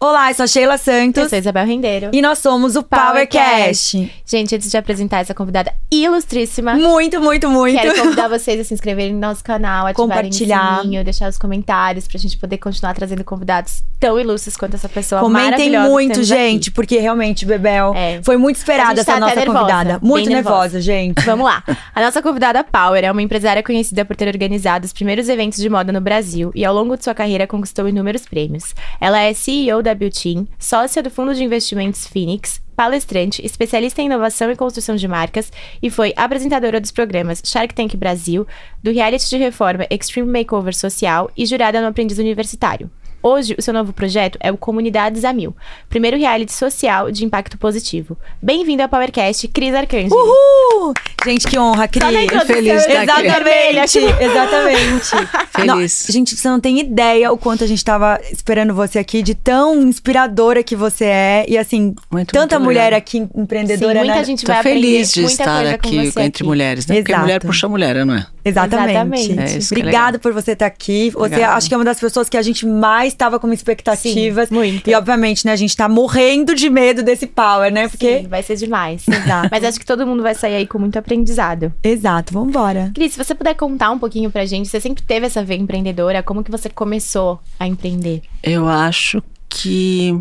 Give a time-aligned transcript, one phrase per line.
[0.00, 1.24] Olá, eu sou a Sheila Santos.
[1.24, 2.10] Eu sou Isabel Rendeiro.
[2.12, 4.12] E nós somos o PowerCast.
[4.24, 7.80] Gente, antes de apresentar essa convidada ilustríssima, Muito, muito, muito.
[7.80, 10.78] quero convidar vocês a se inscreverem no nosso canal, ativarem Compartilhar.
[10.78, 14.88] o sininho, deixar os comentários pra gente poder continuar trazendo convidados tão ilustres quanto essa
[14.88, 18.20] pessoa Comentem muito, gente, porque realmente, Bebel, É.
[18.22, 19.98] foi muito esperada A essa tá até nossa nervosa, convidada.
[20.00, 20.80] Muito nervosa, nervosa.
[20.80, 21.18] gente.
[21.18, 21.26] aqui.
[21.26, 21.64] Vamos lá.
[21.92, 25.68] A nossa convidada Power é uma empresária conhecida por ter organizado os primeiros eventos de
[25.68, 28.72] moda no Brasil e ao longo de sua carreira conquistou inúmeros prêmios.
[29.00, 34.50] Ela é CEO da Beauty, sócia do fundo de investimentos Phoenix, palestrante, especialista em inovação
[34.50, 35.52] e construção de marcas
[35.82, 38.46] e foi apresentadora dos programas Shark Tank Brasil,
[38.82, 42.90] do reality de reforma Extreme Makeover Social e jurada no Aprendiz Universitário.
[43.20, 45.54] Hoje, o seu novo projeto é o Comunidades a Mil,
[45.88, 48.16] primeiro reality social de impacto positivo.
[48.40, 50.12] Bem-vindo ao PowerCast, Cris Arcangeli.
[50.12, 50.94] Uhul!
[51.24, 52.04] Gente, que honra, Cris.
[52.46, 55.10] Feliz de Exatamente, exatamente.
[55.50, 56.06] Feliz.
[56.06, 59.34] Não, gente, você não tem ideia o quanto a gente tava esperando você aqui, de
[59.34, 61.44] tão inspiradora que você é.
[61.48, 64.24] E assim, Muito, tanta muito mulher aqui Sim, empreendedora, muita né?
[64.24, 66.44] gente Tô vai feliz aprender de muita estar coisa aqui com você entre aqui.
[66.44, 66.94] mulheres, né?
[66.96, 67.24] Porque Exato.
[67.24, 68.26] mulher puxa mulher, não é?
[68.48, 68.90] Exatamente.
[68.90, 69.38] Exatamente.
[69.38, 70.20] É é Obrigada legal.
[70.20, 71.10] por você estar aqui.
[71.10, 71.54] Você Obrigada.
[71.54, 74.48] acho que é uma das pessoas que a gente mais estava com expectativas.
[74.48, 74.88] Sim, muito.
[74.90, 77.88] E obviamente, né, a gente tá morrendo de medo desse power, né?
[77.88, 78.20] Porque.
[78.20, 79.06] Sim, vai ser demais.
[79.06, 79.48] Exato.
[79.50, 81.72] Mas acho que todo mundo vai sair aí com muito aprendizado.
[81.82, 82.90] Exato, vambora.
[82.94, 86.22] Cris, se você puder contar um pouquinho pra gente, você sempre teve essa veia empreendedora,
[86.22, 88.22] como que você começou a empreender?
[88.42, 90.18] Eu acho que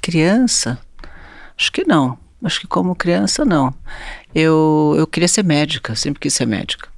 [0.00, 0.78] criança,
[1.56, 2.18] acho que não.
[2.42, 3.72] Acho que como criança, não.
[4.34, 6.88] Eu, eu queria ser médica, sempre quis ser médica.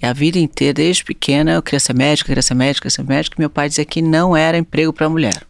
[0.00, 3.02] E a vida inteira, desde pequena, eu queria ser médica, queria ser médica, queria ser
[3.04, 3.36] médica.
[3.36, 5.42] E meu pai dizia que não era emprego para mulher.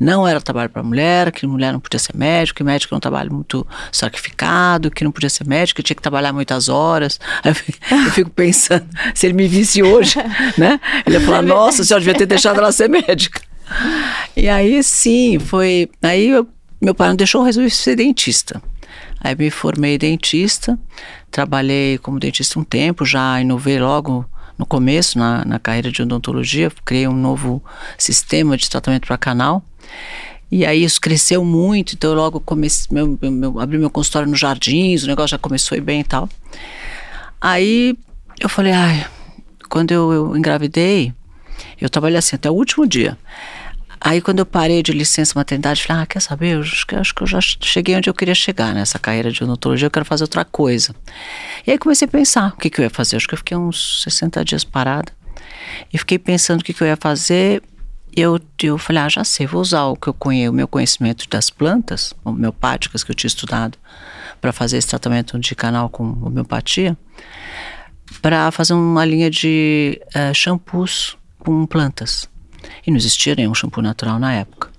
[0.00, 3.00] Não era trabalho para mulher, que mulher não podia ser médico, que médico é um
[3.00, 7.20] trabalho muito sacrificado, que não podia ser médico, que tinha que trabalhar muitas horas.
[7.44, 10.14] Eu fico- eu fico pensando, se ele me visse hoje,
[10.56, 10.80] né?
[11.06, 13.40] Ele ia falar, nossa, a senhora devia ter deixado ela ser médica.
[14.36, 15.90] E aí sim, foi.
[16.02, 16.48] Aí eu-
[16.80, 18.62] meu pai não deixou, eu resolvi ser dentista.
[19.20, 20.78] Aí me formei dentista,
[21.30, 24.24] trabalhei como dentista um tempo, já inovei logo
[24.56, 27.62] no começo na, na carreira de odontologia, criei um novo
[27.96, 29.62] sistema de tratamento para canal.
[30.50, 34.40] E aí isso cresceu muito, então eu logo comecei, meu, meu- abri meu consultório nos
[34.40, 36.28] jardins, o negócio já começou a ir bem e tal.
[37.40, 37.96] Aí
[38.40, 39.06] eu falei, ai,
[39.68, 41.12] quando eu, eu engravidei,
[41.80, 43.16] eu trabalhei assim até o último dia.
[44.00, 47.22] Aí quando eu parei de licença maternidade, falei, ah, quer saber, eu acho acho que
[47.22, 50.44] eu já cheguei onde eu queria chegar nessa carreira de odontologia, eu quero fazer outra
[50.44, 50.94] coisa.
[51.66, 53.16] E aí comecei a pensar o que, que eu ia fazer.
[53.16, 55.12] Acho que eu fiquei uns 60 dias parada.
[55.92, 57.62] E fiquei pensando o que, que eu ia fazer.
[58.16, 61.28] Eu, eu falei, ah, já sei, vou usar o que eu conheço, o meu conhecimento
[61.28, 63.78] das plantas, homeopáticas que eu tinha estudado,
[64.40, 66.96] para fazer esse tratamento de canal com homeopatia,
[68.22, 72.28] para fazer uma linha de eh, shampoos com plantas.
[72.86, 74.70] E não existia nenhum shampoo natural na época.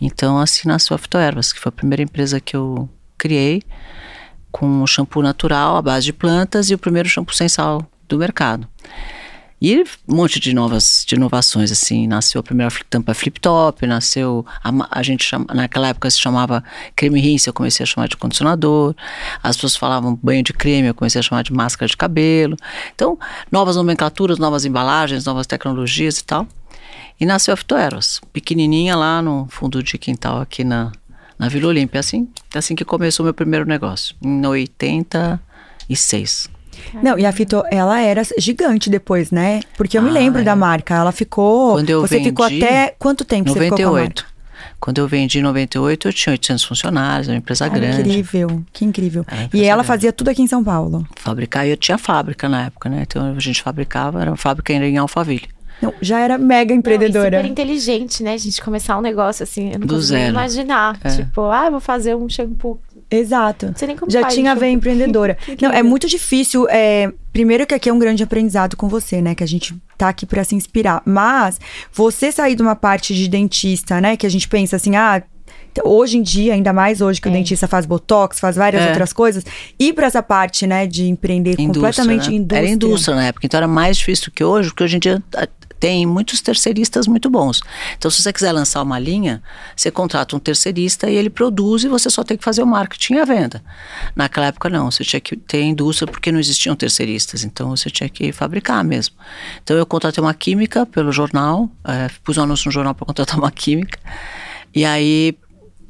[0.00, 2.88] Então, assim nasceu a Fitoervas, que foi a primeira empresa que eu
[3.18, 3.62] criei
[4.50, 8.66] com shampoo natural à base de plantas e o primeiro shampoo sem sal do mercado.
[9.62, 14.46] E um monte de novas de inovações, assim, nasceu a primeira tampa flip top, nasceu,
[14.64, 16.64] a, a gente chama, naquela época se chamava
[16.96, 18.94] creme rinse, eu comecei a chamar de condicionador,
[19.42, 22.56] as pessoas falavam banho de creme, eu comecei a chamar de máscara de cabelo.
[22.94, 23.18] Então,
[23.52, 26.48] novas nomenclaturas, novas embalagens, novas tecnologias e tal.
[27.20, 30.90] E nasceu a Fitoeros, pequenininha lá no fundo de quintal aqui na,
[31.38, 36.48] na Vila Olímpia, assim, assim que começou meu primeiro negócio, em 86.
[37.02, 39.60] Não, e a Fito, ela era gigante depois, né?
[39.76, 40.44] Porque eu me Ah, lembro é.
[40.44, 40.94] da marca.
[40.94, 41.74] Ela ficou.
[41.74, 42.94] Quando eu você ficou vendi, até.
[42.98, 44.24] Quanto tempo você ficou com a marca?
[44.24, 44.30] 98.
[44.78, 48.00] Quando eu vendi em 98, eu tinha 800 funcionários, era uma empresa Ah, grande.
[48.00, 49.26] incrível, que incrível.
[49.28, 49.86] É, e ela grande.
[49.88, 51.06] fazia tudo aqui em São Paulo.
[51.16, 53.02] Fabricar, e eu tinha fábrica na época, né?
[53.02, 55.48] Então a gente fabricava, era uma fábrica em Alphaville.
[55.80, 57.30] Não, já era mega empreendedora.
[57.30, 58.60] Não, e super inteligente, né, gente?
[58.62, 60.30] Começar um negócio assim, eu não Do zero.
[60.30, 60.98] imaginar.
[61.02, 61.08] É.
[61.10, 62.78] Tipo, ah, eu vou fazer um shampoo.
[63.10, 63.66] Exato.
[63.66, 65.36] Não sei nem como Já faz tinha a ver empreendedora.
[65.60, 66.68] Não, é muito difícil.
[66.70, 69.34] é, primeiro que aqui é um grande aprendizado com você, né?
[69.34, 71.02] Que a gente tá aqui pra se inspirar.
[71.04, 71.58] Mas
[71.92, 74.16] você sair de uma parte de dentista, né?
[74.16, 75.22] Que a gente pensa assim, ah.
[75.84, 77.32] Hoje em dia, ainda mais hoje que o É.
[77.32, 78.88] dentista faz botox, faz várias É.
[78.88, 79.44] outras coisas,
[79.78, 82.34] ir pra essa parte, né, de empreender completamente né?
[82.36, 82.58] indústria.
[82.58, 85.22] Era indústria na época, então era mais difícil do que hoje, porque hoje em dia
[85.80, 87.62] tem muitos terceiristas muito bons.
[87.96, 89.42] Então, se você quiser lançar uma linha,
[89.74, 93.14] você contrata um terceirista e ele produz e você só tem que fazer o marketing
[93.14, 93.64] e a venda.
[94.14, 98.10] Naquela época, não, você tinha que ter indústria porque não existiam terceiristas, então você tinha
[98.10, 99.16] que fabricar mesmo.
[99.64, 103.38] Então, eu contratei uma química pelo jornal, eh, pus um anúncio no jornal para contratar
[103.38, 103.98] uma química,
[104.74, 105.34] e aí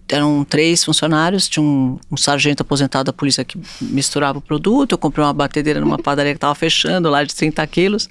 [0.08, 4.98] eram três funcionários, tinha um, um sargento aposentado da polícia que misturava o produto, eu
[4.98, 8.08] comprei uma batedeira numa padaria que estava fechando, lá de 30 quilos,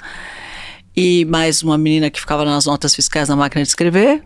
[1.00, 4.22] e mais uma menina que ficava nas notas fiscais na máquina de escrever,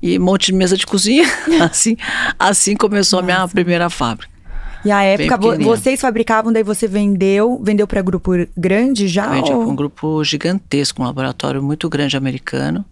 [0.00, 1.24] e um monte de mesa de cozinha.
[1.60, 1.96] assim,
[2.38, 3.32] assim começou Nossa.
[3.32, 4.32] a minha primeira fábrica.
[4.84, 9.26] E a época, vocês fabricavam, daí você vendeu, vendeu para grupo grande já?
[9.26, 12.84] Vendi para um grupo gigantesco, um laboratório muito grande americano,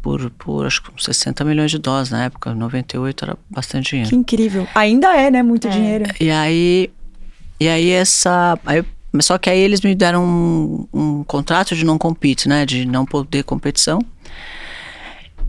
[0.00, 4.08] por, por acho que 60 milhões de dólares na época, 98 era bastante dinheiro.
[4.08, 4.66] Que incrível.
[4.74, 5.42] Ainda é, né?
[5.42, 5.70] Muito é.
[5.70, 6.04] dinheiro.
[6.18, 6.90] E aí,
[7.60, 8.58] e aí essa.
[8.64, 8.82] Aí,
[9.20, 12.64] só que aí eles me deram um, um contrato de não compete, né?
[12.64, 14.00] De não poder competição.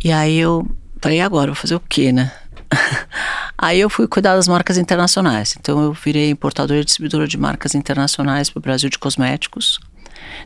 [0.04, 0.68] E aí eu
[1.00, 2.32] falei, agora, vou fazer o quê, né?
[3.58, 5.56] Aí eu fui cuidar das marcas internacionais.
[5.60, 9.80] Então eu virei importadora e distribuidora de marcas internacionais para o Brasil de cosméticos.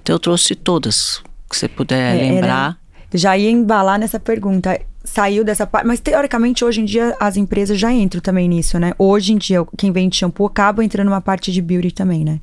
[0.01, 2.77] Então eu trouxe todas que você puder é, lembrar.
[3.09, 4.79] Era, já ia embalar nessa pergunta.
[5.03, 8.93] Saiu dessa parte, mas teoricamente hoje em dia as empresas já entram também nisso, né?
[8.97, 12.39] Hoje em dia quem vende shampoo acaba entrando numa parte de beauty também, né?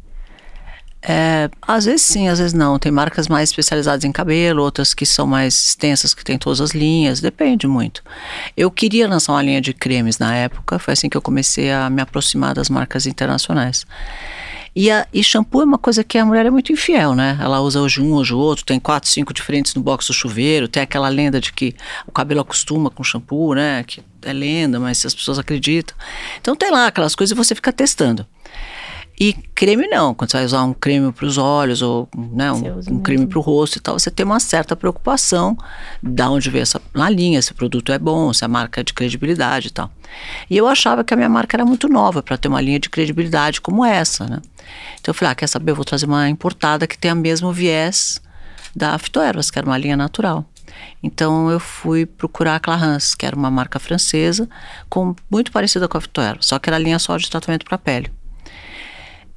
[1.02, 2.78] É, às vezes sim, às vezes não.
[2.78, 6.70] Tem marcas mais especializadas em cabelo, outras que são mais extensas, que tem todas as
[6.70, 8.02] linhas, depende muito.
[8.56, 11.90] Eu queria lançar uma linha de cremes na época, foi assim que eu comecei a
[11.90, 13.84] me aproximar das marcas internacionais.
[14.75, 17.37] E, a, e shampoo é uma coisa que a mulher é muito infiel, né?
[17.40, 20.82] Ela usa hoje um, hoje outro, tem quatro, cinco diferentes no box do chuveiro, tem
[20.82, 21.75] aquela lenda de que
[22.06, 23.84] o cabelo acostuma com shampoo, né?
[23.87, 25.94] Que é lenda, mas as pessoas acreditam.
[26.40, 28.26] Então tem lá aquelas coisas e você fica testando.
[29.18, 32.94] E creme não, quando você vai usar um creme para os olhos ou né, um,
[32.94, 35.56] um creme para o rosto e tal, você tem uma certa preocupação
[36.02, 38.84] da onde vem essa na linha, se o produto é bom, se a marca é
[38.84, 39.90] de credibilidade e tal.
[40.48, 42.88] E eu achava que a minha marca era muito nova para ter uma linha de
[42.88, 44.40] credibilidade como essa, né?
[45.00, 47.52] Então eu falei, ah, quer saber, eu vou trazer uma importada que tenha o mesmo
[47.52, 48.20] viés
[48.74, 50.44] da Fitoervas, que era uma linha natural.
[51.02, 54.48] Então eu fui procurar a Clarins, que era uma marca francesa,
[54.88, 58.10] com, muito parecida com a Fitoervas, só que era linha só de tratamento para pele.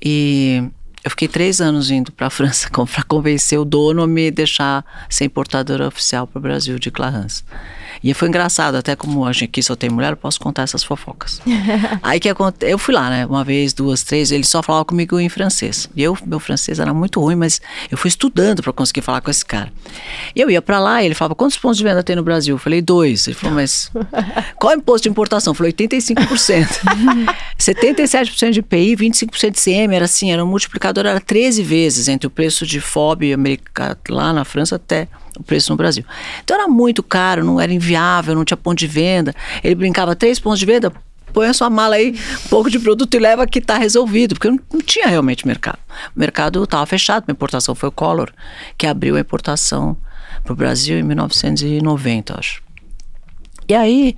[0.06, 0.63] E
[1.04, 4.86] eu fiquei três anos indo para a França para convencer o dono a me deixar
[5.10, 7.44] ser importadora oficial para o Brasil de Clarins.
[8.04, 10.84] E foi engraçado, até como a gente aqui só tem mulher, eu posso contar essas
[10.84, 11.42] fofocas.
[12.02, 15.20] Aí que aconteceu, eu fui lá, né, uma vez, duas, três, ele só falava comigo
[15.20, 15.90] em francês.
[15.96, 17.62] E eu, meu francês era muito ruim, mas
[17.92, 19.72] eu fui estudando para conseguir falar com esse cara.
[20.36, 22.56] E eu ia para lá e ele falava, quantos pontos de venda tem no Brasil?
[22.56, 23.28] Eu falei, dois.
[23.28, 23.92] Ele falou, mas
[24.58, 25.52] qual é o imposto de importação?
[25.52, 26.68] Eu falei, 85%.
[27.60, 32.28] 77% de IPI, 25% de CM, era assim, era um multiplicador, era 13 vezes entre
[32.28, 36.04] o preço de FOB americano, lá na França até o preço no Brasil.
[36.44, 39.34] Então era muito caro, não era inviável, não tinha ponto de venda.
[39.64, 40.92] Ele brincava, três pontos de venda,
[41.34, 44.50] põe a sua mala aí, um pouco de produto e leva que está resolvido, porque
[44.50, 45.80] não, não, tinha realmente mercado.
[46.16, 48.32] O mercado estava fechado, a importação foi o Collor,
[48.78, 49.98] que abriu a importação
[50.44, 52.64] para o Brasil em 1990, acho.
[53.68, 54.16] E aí,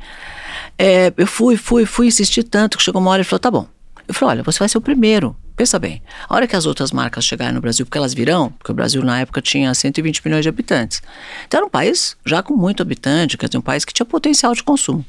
[0.78, 3.68] é, eu fui, fui, fui insistir tanto que chegou uma hora e falou: tá bom.
[4.08, 6.92] Eu falei: olha, você vai ser o primeiro Pensa bem, a hora que as outras
[6.92, 10.44] marcas chegarem no Brasil, porque elas virão, porque o Brasil na época tinha 120 milhões
[10.44, 11.02] de habitantes.
[11.48, 14.54] Então era um país já com muito habitante, quer dizer, um país que tinha potencial
[14.54, 15.04] de consumo.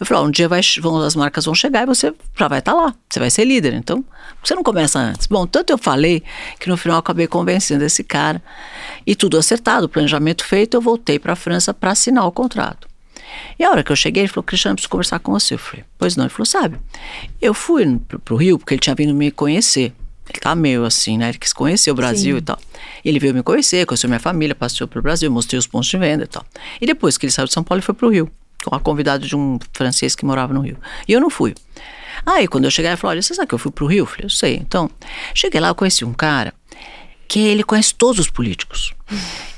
[0.00, 2.58] Eu falei, ó, um dia vai, vão, as marcas vão chegar e você já vai
[2.58, 3.72] estar tá lá, você vai ser líder.
[3.72, 4.04] Então,
[4.42, 5.28] você não começa antes.
[5.28, 6.24] Bom, tanto eu falei
[6.58, 8.42] que no final acabei convencendo esse cara.
[9.06, 12.88] E tudo acertado, planejamento feito, eu voltei para a França para assinar o contrato.
[13.58, 15.54] E a hora que eu cheguei, ele falou, Cristiano, preciso conversar com você.
[15.54, 16.24] Eu falei, pois não.
[16.24, 16.76] Ele falou, sabe,
[17.40, 19.92] eu fui pro, pro Rio porque ele tinha vindo me conhecer.
[20.28, 21.28] Ele tá meio assim, né?
[21.28, 22.38] Ele quis conhecer o Brasil Sim.
[22.38, 22.58] e tal.
[23.04, 26.24] Ele veio me conhecer, conheceu minha família, passeou pro Brasil, mostrei os pontos de venda
[26.24, 26.44] e tal.
[26.80, 28.30] E depois que ele saiu de São Paulo, ele foi pro Rio,
[28.64, 30.78] com a convidada de um francês que morava no Rio.
[31.06, 31.54] E eu não fui.
[32.24, 34.02] Aí, quando eu cheguei, ele falou, olha, você sabe que eu fui pro Rio?
[34.02, 34.56] Eu falei, eu sei.
[34.56, 34.90] Então,
[35.34, 36.54] cheguei lá, eu conheci um cara
[37.28, 38.94] que ele conhece todos os políticos.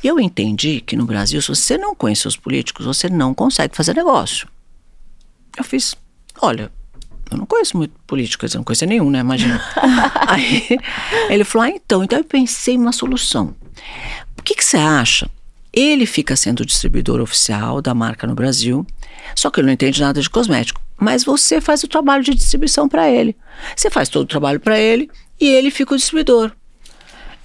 [0.03, 3.95] Eu entendi que no Brasil, se você não conhece os políticos, você não consegue fazer
[3.95, 4.49] negócio.
[5.57, 5.97] Eu fiz,
[6.41, 6.71] olha,
[7.31, 9.21] eu não conheço muito político, eu não conheço nenhum, né?
[9.21, 9.61] Imagina.
[10.29, 10.67] Aí
[11.29, 13.55] ele falou, ah, então, então eu pensei em uma solução.
[14.39, 15.29] O que, que você acha?
[15.73, 18.87] Ele fica sendo o distribuidor oficial da marca no Brasil,
[19.35, 20.81] só que ele não entende nada de cosmético.
[20.97, 23.37] Mas você faz o trabalho de distribuição para ele.
[23.75, 26.53] Você faz todo o trabalho para ele e ele fica o distribuidor.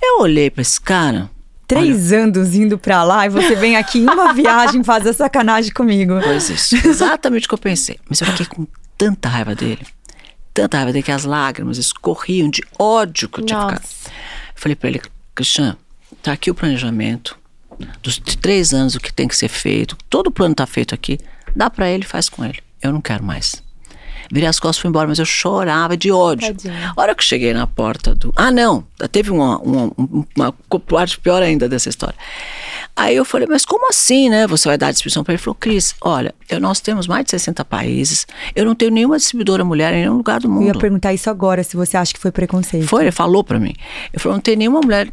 [0.01, 1.29] Eu olhei para esse cara.
[1.71, 2.23] Três olha...
[2.23, 6.19] anos indo para lá e você vem aqui em uma viagem fazer sacanagem comigo.
[6.21, 7.97] Pois isso, exatamente o que eu pensei.
[8.09, 9.85] Mas eu fiquei com tanta raiva dele,
[10.53, 13.77] tanta raiva dele que as lágrimas escorriam de ódio que eu tinha Nossa.
[13.77, 14.13] ficado.
[14.53, 15.01] falei para ele,
[15.33, 15.77] Cristian,
[16.21, 17.39] tá aqui o planejamento
[18.03, 21.19] dos três anos o que tem que ser feito, todo o plano tá feito aqui,
[21.55, 22.59] dá para ele, faz com ele.
[22.81, 23.63] Eu não quero mais.
[24.31, 26.47] Virei as costas e fui embora, mas eu chorava de ódio.
[26.47, 26.93] Tadinha.
[26.95, 28.31] A hora que eu cheguei na porta do.
[28.35, 28.83] Ah, não!
[29.11, 32.15] Teve uma, uma, uma, uma parte pior ainda dessa história.
[32.95, 34.45] Aí eu falei, mas como assim, né?
[34.47, 35.37] Você vai dar distribuição para ele?
[35.37, 39.17] Ele falou, Cris, olha, eu, nós temos mais de 60 países, eu não tenho nenhuma
[39.17, 40.63] distribuidora mulher em nenhum lugar do mundo.
[40.63, 42.87] Eu ia perguntar isso agora, se você acha que foi preconceito.
[42.87, 43.73] Foi, ele falou para mim.
[44.13, 45.11] Ele falou, não tem nenhuma mulher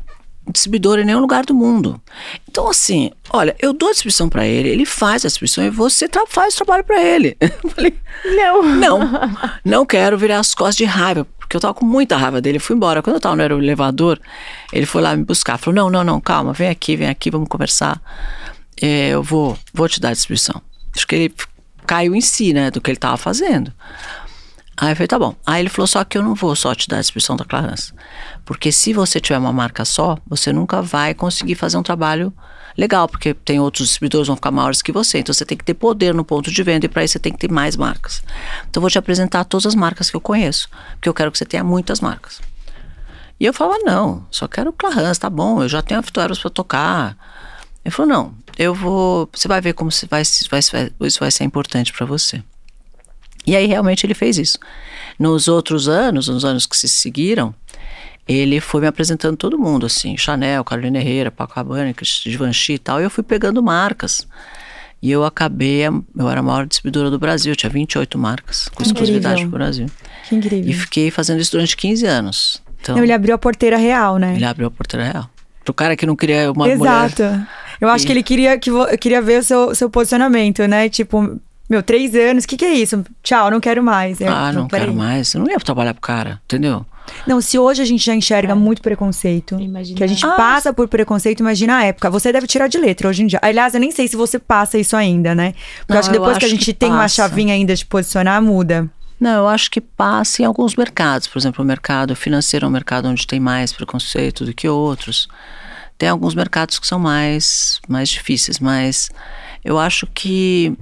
[0.52, 2.00] distribuidor em nenhum lugar do mundo.
[2.48, 6.08] Então, assim, olha, eu dou a distribuição para ele, ele faz a distribuição e você
[6.28, 7.36] faz o trabalho para ele.
[7.40, 8.62] Eu falei, Não.
[8.62, 9.00] não,
[9.64, 12.58] não quero virar as costas de raiva, porque eu tava com muita raiva dele.
[12.58, 13.02] Eu fui embora.
[13.02, 14.20] Quando eu tava no elevador,
[14.72, 15.56] ele foi lá me buscar.
[15.58, 18.00] Falou: não, não, não, calma, vem aqui, vem aqui, vamos conversar.
[18.80, 20.60] É, eu vou, vou te dar a distribuição.
[20.94, 21.34] Acho que ele
[21.86, 23.72] caiu em si, né, do que ele tava fazendo.
[24.80, 25.34] Aí eu falei, tá bom.
[25.44, 27.92] Aí ele falou, só que eu não vou só te dar a distribuição da Clarence.
[28.44, 32.32] Porque se você tiver uma marca só, você nunca vai conseguir fazer um trabalho
[32.76, 35.18] legal, porque tem outros distribuidores que vão ficar maiores que você.
[35.18, 37.32] Então você tem que ter poder no ponto de venda e para isso você tem
[37.32, 38.22] que ter mais marcas.
[38.70, 41.38] Então eu vou te apresentar todas as marcas que eu conheço, porque eu quero que
[41.38, 42.40] você tenha muitas marcas.
[43.40, 46.50] E eu falava, não, só quero Clarence, tá bom, eu já tenho a Fitoeros para
[46.50, 47.16] tocar.
[47.84, 50.60] Ele falou, não, eu vou, você vai ver como vai, vai,
[51.00, 52.44] isso vai ser importante para você.
[53.48, 54.58] E aí realmente ele fez isso.
[55.18, 57.54] Nos outros anos, nos anos que se seguiram,
[58.28, 63.00] ele foi me apresentando todo mundo, assim, Chanel, Carolina Herrera, Paco Rabanne, Givenchy e tal,
[63.00, 64.28] e eu fui pegando marcas.
[65.00, 69.40] E eu acabei, eu era a maior distribuidora do Brasil, tinha 28 marcas, com exclusividade
[69.42, 69.86] pro Brasil.
[70.28, 70.70] Que incrível.
[70.70, 72.62] E fiquei fazendo isso durante 15 anos.
[72.80, 74.34] Então, Não, ele abriu a porteira real, né?
[74.36, 75.30] Ele abriu a porteira real.
[75.64, 77.22] Pro cara que não queria uma Exato.
[77.22, 77.48] mulher...
[77.80, 78.06] Eu acho e...
[78.06, 80.88] que ele queria, que queria ver o seu, seu posicionamento, né?
[80.88, 83.04] Tipo, meu, três anos, o que, que é isso?
[83.22, 84.20] Tchau, não quero mais.
[84.20, 85.34] Eu, ah, não, não quero mais.
[85.34, 86.84] Eu não ia trabalhar pro cara, entendeu?
[87.26, 88.54] Não, se hoje a gente já enxerga é.
[88.54, 89.96] muito preconceito, imagina.
[89.96, 90.30] que a gente ah.
[90.30, 92.10] passa por preconceito, imagina a época.
[92.10, 93.38] Você deve tirar de letra hoje em dia.
[93.42, 95.54] Aliás, eu nem sei se você passa isso ainda, né?
[95.86, 97.00] Porque não, eu acho que depois acho que a gente tem passa.
[97.00, 98.88] uma chavinha ainda de posicionar, muda.
[99.20, 101.26] Não, eu acho que passa em alguns mercados.
[101.26, 105.28] Por exemplo, o mercado financeiro é um mercado onde tem mais preconceito do que outros.
[105.96, 109.10] Tem alguns mercados que são mais, mais difíceis, mas
[109.64, 110.76] eu acho que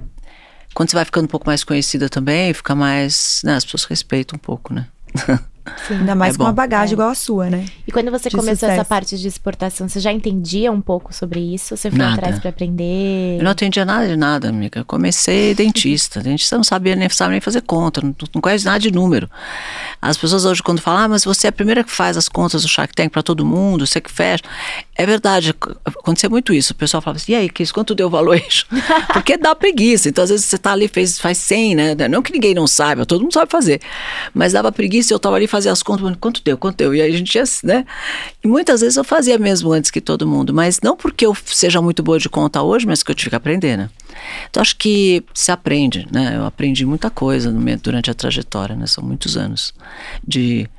[0.77, 3.41] quando você vai ficando um pouco mais conhecida também, fica mais.
[3.43, 4.87] Né, as pessoas respeitam um pouco, né?
[5.87, 6.93] Sim, ainda mais é com uma bagagem é.
[6.93, 7.65] igual a sua, né?
[7.87, 8.73] E quando você de começou sucesso.
[8.73, 11.75] essa parte de exportação, você já entendia um pouco sobre isso?
[11.75, 12.15] Você foi nada.
[12.15, 13.37] atrás para aprender?
[13.37, 14.81] Eu não entendia nada de nada, amiga.
[14.81, 16.21] Eu comecei dentista.
[16.21, 19.29] dentista não sabia nem, sabe nem fazer conta, não, não conhece nada de número.
[20.01, 22.61] As pessoas hoje, quando falam, ah, mas você é a primeira que faz as contas
[22.61, 24.43] do Shark Tank para todo mundo, você que fecha.
[24.95, 25.53] É verdade,
[25.85, 26.73] aconteceu muito isso.
[26.73, 28.67] O pessoal falava assim, e aí, Cris, quanto deu o valuation?
[29.13, 30.09] Porque dá preguiça.
[30.09, 31.95] Então, às vezes, você tá ali, fez, faz 100, né?
[32.09, 33.81] Não que ninguém não saiba, todo mundo sabe fazer.
[34.33, 36.93] Mas dava preguiça, eu tava ali fazer as contas, quanto deu, quanto deu?
[36.93, 37.85] E aí a gente ia, né?
[38.43, 41.81] E muitas vezes eu fazia mesmo antes que todo mundo, mas não porque eu seja
[41.81, 43.89] muito boa de conta hoje, mas que eu tive que aprender, né?
[44.49, 46.35] Então acho que se aprende, né?
[46.35, 48.85] Eu aprendi muita coisa durante a trajetória, né?
[48.85, 49.73] São muitos anos
[50.25, 50.69] de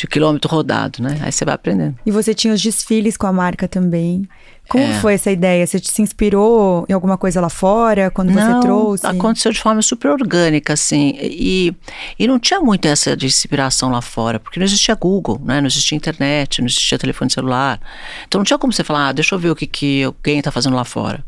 [0.00, 1.18] de quilômetro rodado, né?
[1.20, 1.94] Aí você vai aprendendo.
[2.06, 4.26] E você tinha os desfiles com a marca também.
[4.70, 5.00] Como é.
[5.00, 5.66] foi essa ideia?
[5.66, 9.04] Você se inspirou em alguma coisa lá fora quando não, você trouxe?
[9.04, 11.18] Aconteceu de forma super orgânica, assim.
[11.20, 11.74] E,
[12.16, 15.60] e não tinha muito essa de inspiração lá fora, porque não existia Google, né?
[15.60, 17.80] Não existia internet, não existia telefone celular.
[18.28, 20.52] Então não tinha como você falar, ah, deixa eu ver o que, que alguém está
[20.52, 21.24] fazendo lá fora.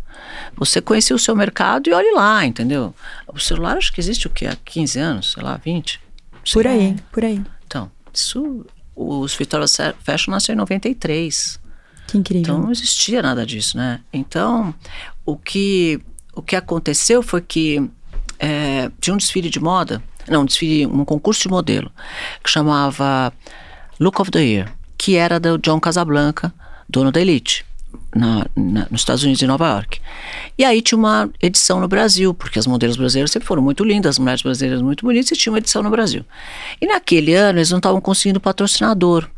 [0.56, 2.94] Você conhecia o seu mercado e olhe lá, entendeu?
[3.26, 4.46] O celular acho que existe o quê?
[4.46, 6.00] Há 15 anos, sei lá, 20?
[6.52, 7.42] Por aí, por aí.
[7.66, 9.66] Então, isso, os Victoria
[10.04, 11.60] Fashion nasceu em 93.
[12.12, 12.42] Que incrível.
[12.42, 14.00] Então não existia nada disso, né?
[14.12, 14.74] Então,
[15.24, 15.98] o que,
[16.34, 17.88] o que aconteceu foi que
[18.38, 21.90] é, tinha um desfile de moda, não, um desfile, um concurso de modelo,
[22.44, 23.32] que chamava
[23.98, 26.52] Look of the Year, que era do John Casablanca,
[26.86, 27.64] dono da Elite
[28.14, 29.98] na, na, nos Estados Unidos e Nova York.
[30.58, 34.16] E aí tinha uma edição no Brasil, porque as modelos brasileiras sempre foram muito lindas,
[34.16, 36.26] as mulheres brasileiras muito bonitas, e tinha uma edição no Brasil.
[36.78, 39.30] E naquele ano eles não estavam conseguindo patrocinador.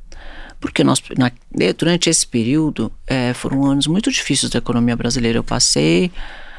[0.64, 1.30] Porque nós, na,
[1.76, 5.36] durante esse período, é, foram anos muito difíceis da economia brasileira.
[5.36, 6.10] Eu passei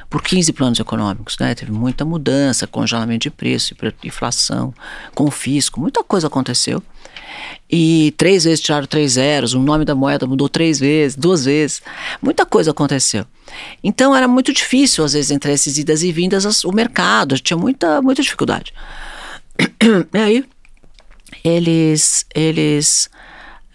[0.08, 1.56] por 15 planos econômicos, né?
[1.56, 4.72] Teve muita mudança, congelamento de preço, inflação,
[5.16, 6.84] confisco, muita coisa aconteceu.
[7.68, 11.82] E três vezes tiraram três zeros, o nome da moeda mudou três vezes, duas vezes.
[12.22, 13.26] Muita coisa aconteceu.
[13.84, 18.04] Então era muito difícil, às vezes, entre essas idas e vindas, o mercado, tinha muita,
[18.04, 18.72] muita dificuldade.
[20.14, 20.46] E aí,
[21.44, 23.10] eles, eles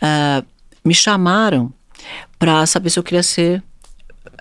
[0.02, 0.46] uh,
[0.84, 1.72] me chamaram
[2.38, 3.62] para saber se eu queria ser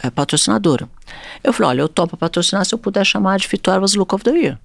[0.03, 0.89] uh, patrocinadora.
[1.43, 4.31] Eu falei: olha, eu topo patrocinar se eu puder chamar de Vitórias Look of the
[4.31, 4.59] Year.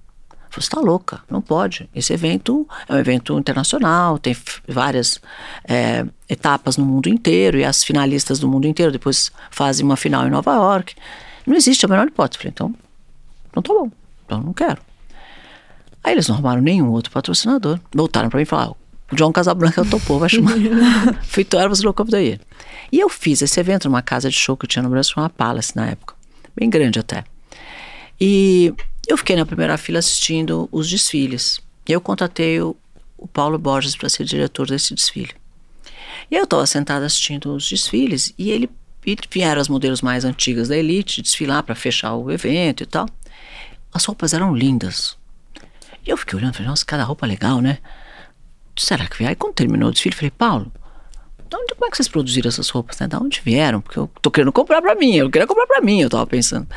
[0.51, 1.89] Você está louca, não pode.
[1.93, 4.35] Esse evento é um evento internacional, tem
[4.65, 5.19] várias
[5.67, 10.25] é, etapas no mundo inteiro e as finalistas do mundo inteiro depois fazem uma final
[10.25, 10.95] em Nova York.
[11.45, 12.37] Não existe a menor hipótese.
[12.37, 12.73] Falei, então,
[13.53, 13.91] não tá bom,
[14.25, 14.81] então não quero.
[16.01, 17.79] Aí eles não arrumaram nenhum outro patrocinador.
[17.93, 18.77] Voltaram para mim e falaram:
[19.15, 20.53] John Casablanca topou, vai chamar.
[21.23, 22.39] Fito Ervas Look of the Year.
[22.91, 25.29] E eu fiz esse evento numa casa de show que eu tinha no Brasil, uma
[25.29, 26.15] Palace na época,
[26.55, 27.23] bem grande até.
[28.19, 28.73] E
[29.07, 31.59] eu fiquei na primeira fila assistindo os desfiles.
[31.87, 32.75] Eu contatei o,
[33.17, 35.33] o Paulo Borges para ser diretor desse desfile.
[36.29, 38.69] E eu estava sentada assistindo os desfiles e ele
[39.05, 43.07] e vieram as modelos mais antigas da Elite desfilar para fechar o evento e tal.
[43.93, 45.15] As roupas eram lindas.
[46.05, 47.77] E eu fiquei olhando, falei, nossa, cada roupa legal, né?
[48.77, 49.29] Será que vieram?
[49.29, 50.71] Aí quando terminou o desfile, falei, Paulo,
[51.49, 52.99] de onde, como é que vocês produziram essas roupas?
[52.99, 53.07] Né?
[53.07, 53.81] De onde vieram?
[53.81, 56.67] Porque eu tô querendo comprar para mim, eu queria comprar para mim, eu tava pensando.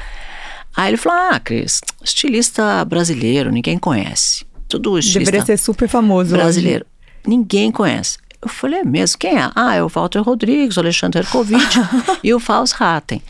[0.77, 4.47] Aí ele falou, ah, Cris, estilista brasileiro, ninguém conhece.
[4.69, 6.37] Tudo estilista Deveria ser super famoso.
[6.37, 6.87] brasileiro.
[7.27, 8.19] Ninguém conhece.
[8.41, 9.19] Eu falei, é mesmo?
[9.19, 9.51] Quem é?
[9.57, 11.77] Ah, é o Walter Rodrigues, o Alexandre Erkovitch
[12.23, 13.21] e o Faust Ratten.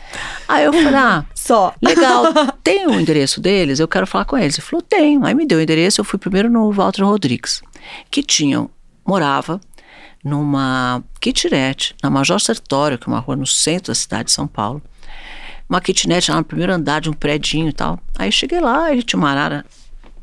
[0.47, 1.73] Aí eu falei, ah, Só.
[1.81, 2.25] legal,
[2.63, 3.79] tem o endereço deles?
[3.79, 4.59] Eu quero falar com eles.
[4.59, 5.25] Ele falou, tenho.
[5.25, 7.63] Aí me deu o endereço, eu fui primeiro no Walter Rodrigues,
[8.09, 8.67] que tinha,
[9.05, 9.59] morava
[10.23, 14.47] numa kitnet, na Major Sertório, que é uma rua no centro da cidade de São
[14.47, 14.81] Paulo.
[15.67, 17.99] Uma kitnet lá no primeiro andar de um predinho e tal.
[18.17, 19.65] Aí cheguei lá, ele tinha uma arara,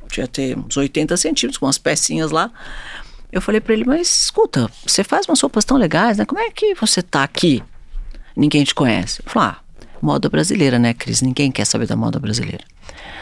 [0.09, 2.51] devia ter uns 80 centímetros, com umas pecinhas lá.
[3.33, 6.25] Eu falei para ele, mas escuta, você faz umas roupas tão legais, né?
[6.25, 7.63] Como é que você tá aqui?
[8.37, 9.23] Ninguém te conhece.
[9.25, 9.57] Eu falei, ah,
[10.01, 11.23] moda brasileira, né, Cris?
[11.23, 12.65] Ninguém quer saber da moda brasileira.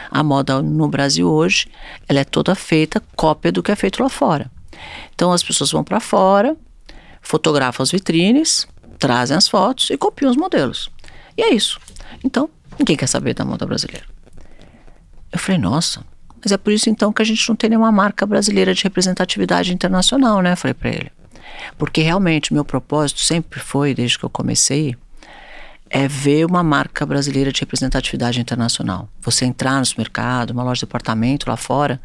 [0.09, 1.67] A moda no Brasil hoje,
[2.07, 4.49] ela é toda feita cópia do que é feito lá fora.
[5.13, 6.55] Então as pessoas vão para fora,
[7.21, 8.67] fotografam as vitrines,
[8.99, 10.89] trazem as fotos e copiam os modelos.
[11.37, 11.79] E é isso.
[12.23, 14.05] Então, ninguém quer saber da moda brasileira.
[15.31, 16.03] Eu falei, nossa,
[16.43, 19.73] mas é por isso então que a gente não tem nenhuma marca brasileira de representatividade
[19.73, 20.55] internacional, né?
[20.55, 21.11] Falei para ele.
[21.77, 24.95] Porque realmente meu propósito sempre foi, desde que eu comecei,
[25.95, 29.07] é ver uma marca brasileira de representatividade internacional.
[29.21, 32.01] Você entrar no supermercado, uma loja de departamento lá fora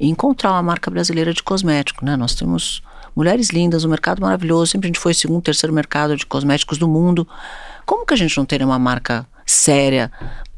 [0.00, 2.16] e encontrar uma marca brasileira de cosmético, né?
[2.16, 2.82] Nós temos
[3.14, 6.88] mulheres lindas, um mercado maravilhoso, sempre a gente foi segundo, terceiro mercado de cosméticos do
[6.88, 7.28] mundo.
[7.84, 10.10] Como que a gente não teria uma marca séria,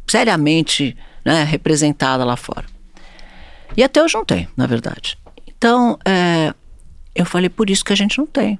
[0.06, 2.66] seriamente né, representada lá fora?
[3.76, 5.18] E até hoje não tem, na verdade.
[5.48, 6.54] Então, é,
[7.12, 8.56] eu falei por isso que a gente não tem.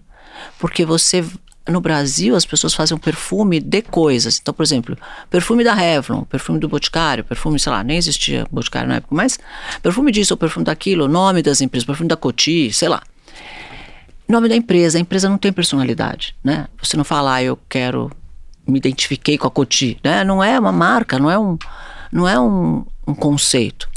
[0.58, 1.24] Porque você,
[1.68, 4.38] no Brasil, as pessoas fazem um perfume de coisas.
[4.40, 4.96] Então, por exemplo,
[5.30, 9.38] perfume da Revlon, perfume do Boticário, perfume, sei lá, nem existia Boticário na época, mas
[9.82, 13.02] perfume disso ou perfume daquilo, nome das empresas, perfume da Coty, sei lá.
[14.26, 16.66] Nome da empresa, a empresa não tem personalidade, né?
[16.82, 18.10] Você não fala, ah, eu quero,
[18.66, 20.24] me identifiquei com a Coty, né?
[20.24, 21.56] Não é uma marca, não é um,
[22.12, 23.88] não é um, um conceito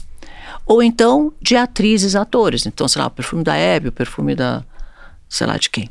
[0.66, 2.66] ou então de atrizes, atores.
[2.66, 4.64] Então, sei lá, o perfume da Hebe, o perfume da,
[5.28, 5.90] sei lá de quem.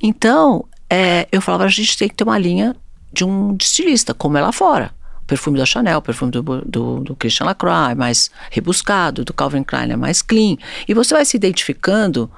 [0.00, 2.74] Então, é, eu falava, a gente tem que ter uma linha
[3.12, 4.94] de um estilista, como é lá fora.
[5.22, 9.32] O perfume da Chanel, o perfume do, do, do Christian Lacroix é mais rebuscado, do
[9.32, 10.56] Calvin Klein é mais clean.
[10.86, 12.30] E você vai se identificando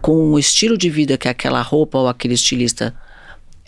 [0.00, 2.92] com o estilo de vida que aquela roupa ou aquele estilista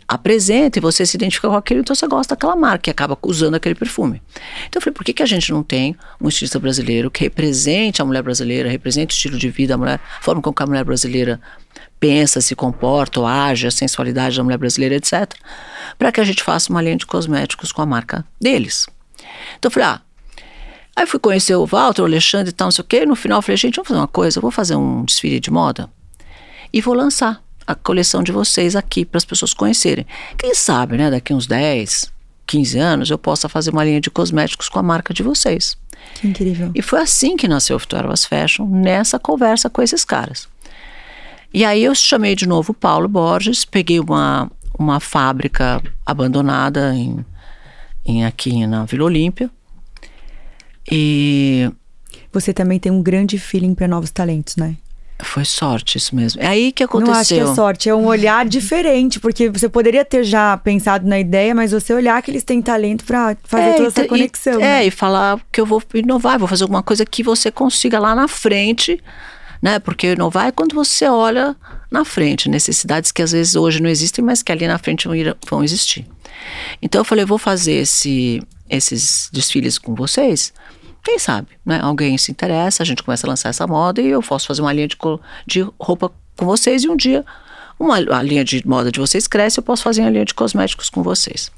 [0.07, 3.55] apresenta e você se identifica com aquilo, então você gosta daquela marca e acaba usando
[3.55, 4.21] aquele perfume.
[4.67, 8.03] Então eu falei, por que, que a gente não tem um estilista brasileiro que represente
[8.03, 10.85] a mulher brasileira, represente o estilo de vida da mulher, a forma como a mulher
[10.85, 11.41] brasileira
[11.99, 15.33] pensa, se comporta, ou age, a sensualidade da mulher brasileira, etc.
[15.99, 18.87] Para que a gente faça uma linha de cosméticos com a marca deles.
[19.59, 20.01] Então eu falei, ah,
[20.97, 23.17] aí fui conhecer o Walter, o Alexandre e tal, não sei o quê, e no
[23.17, 25.91] final eu falei, gente, vamos fazer uma coisa, eu vou fazer um desfile de moda
[26.73, 30.07] e vou lançar a coleção de vocês aqui para as pessoas conhecerem.
[30.37, 32.13] Quem sabe, né, daqui uns 10,
[32.47, 35.77] 15 anos eu possa fazer uma linha de cosméticos com a marca de vocês.
[36.17, 36.71] Que incrível.
[36.75, 40.49] E foi assim que nasceu o Was Fashion, nessa conversa com esses caras.
[41.55, 47.25] E aí eu chamei de novo o Paulo Borges, peguei uma, uma fábrica abandonada em,
[48.05, 49.49] em aqui na Vila Olímpia.
[50.91, 51.71] E
[52.33, 54.77] Você também tem um grande feeling para novos talentos, né?
[55.23, 56.43] foi sorte isso mesmo.
[56.43, 57.13] É aí que aconteceu.
[57.15, 61.07] Não acho que é sorte, é um olhar diferente, porque você poderia ter já pensado
[61.07, 64.55] na ideia, mas você olhar que eles têm talento para fazer É, toda essa conexão.
[64.55, 64.83] E, né?
[64.83, 68.15] É, e falar que eu vou inovar, vou fazer alguma coisa que você consiga lá
[68.15, 69.01] na frente,
[69.63, 69.79] né?
[69.79, 71.57] Porque inovar é quando você olha
[71.91, 75.15] na frente, necessidades que às vezes hoje não existem, mas que ali na frente vão,
[75.15, 76.07] ir- vão existir.
[76.83, 80.53] Então eu falei, vou fazer esse, esses desfiles com vocês.
[81.03, 81.81] Quem sabe, né?
[81.83, 84.73] Alguém se interessa, a gente começa a lançar essa moda e eu posso fazer uma
[84.73, 84.97] linha de,
[85.47, 87.25] de roupa com vocês e um dia
[87.79, 90.89] uma, a linha de moda de vocês cresce, eu posso fazer a linha de cosméticos
[90.89, 91.51] com vocês.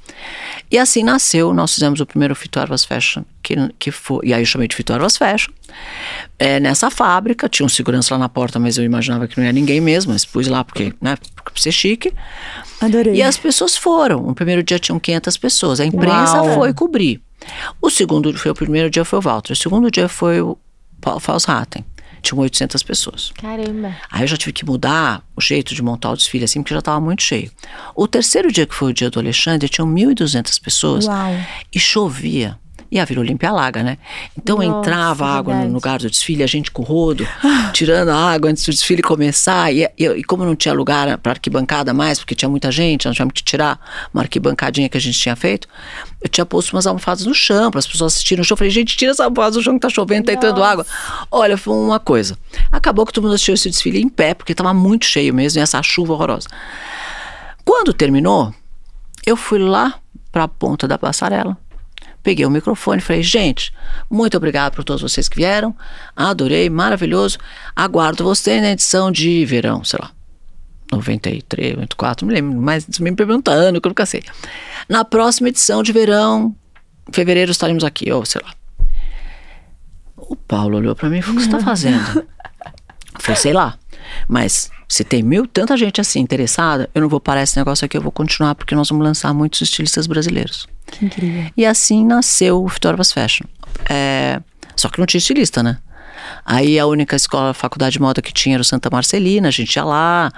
[0.69, 4.45] E assim nasceu, nós fizemos o primeiro Fituarvas Fashion, que, que foi, e aí eu
[4.45, 5.51] chamei de Fituarvas Fashion.
[6.39, 9.51] É, nessa fábrica, tinha um segurança lá na porta, mas eu imaginava que não ia
[9.51, 12.13] ninguém mesmo, mas pus lá porque, né, porque pra ser chique.
[12.81, 13.15] Adorei.
[13.15, 14.21] E as pessoas foram.
[14.21, 15.79] No primeiro dia tinham 500 pessoas.
[15.79, 16.55] A imprensa Uau.
[16.55, 17.21] foi cobrir.
[17.81, 19.53] O segundo foi o primeiro dia foi o Walter.
[19.53, 20.57] O segundo dia foi o
[21.19, 21.85] Faust Ratten.
[22.21, 23.31] Tinham 800 pessoas.
[23.35, 23.95] Caramba.
[24.09, 26.79] Aí eu já tive que mudar o jeito de montar o desfile assim, porque já
[26.79, 27.51] estava muito cheio.
[27.95, 31.35] O terceiro dia, que foi o dia do Alexandre, tinham 1.200 pessoas Uau.
[31.73, 32.57] e chovia.
[32.89, 33.97] E a Vila Olímpia alaga, né?
[34.37, 35.73] Então Nossa, entrava água no verdade.
[35.73, 37.27] lugar do desfile, a gente com o rodo,
[37.73, 39.73] tirando a água antes do desfile começar.
[39.73, 43.15] E, e, e como não tinha lugar para arquibancada mais, porque tinha muita gente, nós
[43.15, 43.79] tivemos que tirar
[44.13, 45.67] uma arquibancadinha que a gente tinha feito,
[46.21, 48.55] eu tinha posto umas almofadas no chão para as pessoas assistirem o show.
[48.55, 50.71] Eu falei, gente, tira essa almofada do chão que tá chovendo, tá entrando Nossa.
[50.71, 50.85] água.
[51.29, 52.37] Olha, foi uma coisa.
[52.71, 55.61] Acabou que todo mundo assistiu esse desfile em pé, porque estava muito cheio mesmo, e
[55.61, 56.47] essa chuva horrorosa.
[57.65, 58.53] Quando terminou,
[59.25, 59.99] eu fui lá
[60.31, 61.57] para a ponta da passarela,
[62.27, 63.73] peguei o microfone e falei: gente,
[64.09, 65.73] muito obrigado por todos vocês que vieram,
[66.13, 67.37] adorei, maravilhoso.
[67.73, 70.11] Aguardo você na edição de verão, sei lá,
[70.91, 74.21] 93, 94, não me lembro, mas me perguntando, que eu nunca sei.
[74.89, 76.53] Na próxima edição de verão,
[77.07, 78.53] em fevereiro estaremos aqui, ou sei lá.
[80.17, 82.27] O Paulo olhou para mim e falou: o que você está fazendo?
[83.19, 83.79] Falei, sei lá.
[84.27, 87.97] Mas se tem mil, tanta gente assim interessada, eu não vou parar esse negócio aqui,
[87.97, 90.67] eu vou continuar, porque nós vamos lançar muitos estilistas brasileiros.
[90.85, 91.51] Que incrível.
[91.57, 93.45] E assim nasceu o Fast Fashion.
[93.89, 94.41] É,
[94.75, 95.77] só que não tinha estilista, né?
[96.45, 99.75] Aí a única escola, faculdade de moda que tinha era o Santa Marcelina, a gente
[99.75, 100.31] ia lá,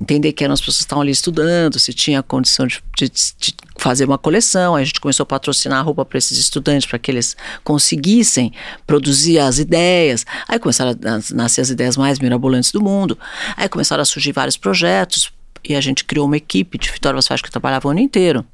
[0.00, 3.54] entender que eram as pessoas que estavam ali estudando, se tinha condição de, de- de
[3.76, 4.74] fazer uma coleção.
[4.74, 8.52] Aí a gente começou a patrocinar roupa para esses estudantes, para que eles conseguissem
[8.86, 10.24] produzir as ideias.
[10.48, 13.18] Aí começaram a nas- nascer as ideias mais mirabolantes do mundo.
[13.56, 15.32] Aí começaram a surgir vários projetos.
[15.64, 18.44] E a gente criou uma equipe de Vitória Fashion que trabalhava o ano inteiro.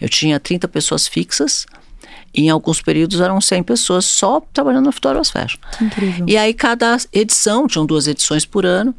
[0.00, 1.66] Eu tinha 30 pessoas fixas,
[2.36, 5.58] em alguns períodos eram 100 pessoas só trabalhando Fashion.
[5.76, 6.26] Que incrível.
[6.28, 8.94] E aí cada edição, tinham duas edições por ano,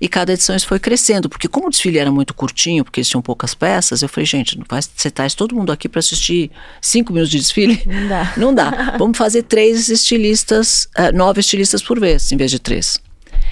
[0.00, 3.08] e cada edição isso foi crescendo, porque como o desfile era muito curtinho, porque eles
[3.08, 6.52] tinham poucas peças, eu falei, gente, não vai, você traz todo mundo aqui para assistir
[6.80, 7.82] cinco minutos de desfile?
[7.84, 8.32] Não dá.
[8.38, 8.96] Não dá.
[8.96, 12.98] Vamos fazer três estilistas, eh, nove estilistas por vez, em vez de três.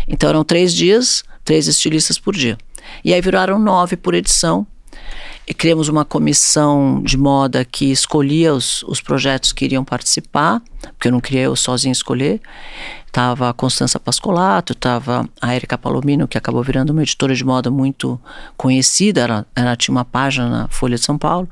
[0.06, 2.56] Então eram três dias, três estilistas por dia.
[3.04, 4.66] E aí viraram nove por edição.
[5.48, 11.06] E criamos uma comissão de moda que escolhia os, os projetos que iriam participar, porque
[11.06, 12.40] eu não queria eu sozinha escolher.
[13.12, 17.70] Tava a Constança Pascolato, tava a Erika Palomino, que acabou virando uma editora de moda
[17.70, 18.20] muito
[18.56, 21.48] conhecida, ela, ela tinha uma página na Folha de São Paulo.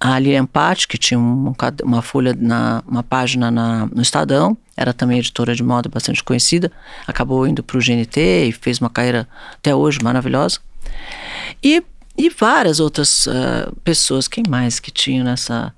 [0.00, 1.52] A Lilian Patti, que tinha um
[1.84, 6.70] uma folha, na, uma página na- no Estadão, era também editora de moda bastante conhecida,
[7.06, 10.60] acabou indo para o GNT e fez uma carreira até hoje maravilhosa.
[11.64, 11.82] E,
[12.18, 15.72] e várias outras ah, pessoas, quem mais que tinham nessa,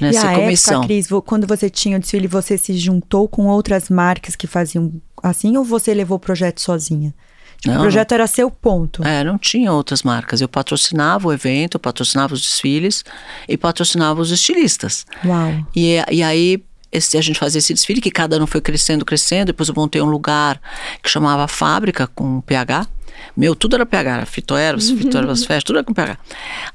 [0.00, 0.74] E nessa a comissão?
[0.82, 4.92] época, Cris, quando você tinha o desfile, você se juntou com outras marcas que faziam
[5.22, 7.12] assim ou você levou o projeto sozinha?
[7.60, 9.02] Tipo, Não, o projeto era seu ponto.
[9.04, 10.40] É, não tinha outras marcas.
[10.40, 13.04] Eu patrocinava o evento, eu patrocinava os desfiles
[13.48, 15.04] e patrocinava os estilistas.
[15.24, 15.66] Uau.
[15.74, 19.46] E, e aí esse- a gente fazia esse desfile que cada ano foi crescendo, crescendo.
[19.46, 20.60] Depois eu montei um lugar
[21.02, 22.86] que chamava Fábrica com PH.
[23.36, 26.18] Meu, tudo era PH, era Fitoeros, Fitoeros Fest, tudo era com PH.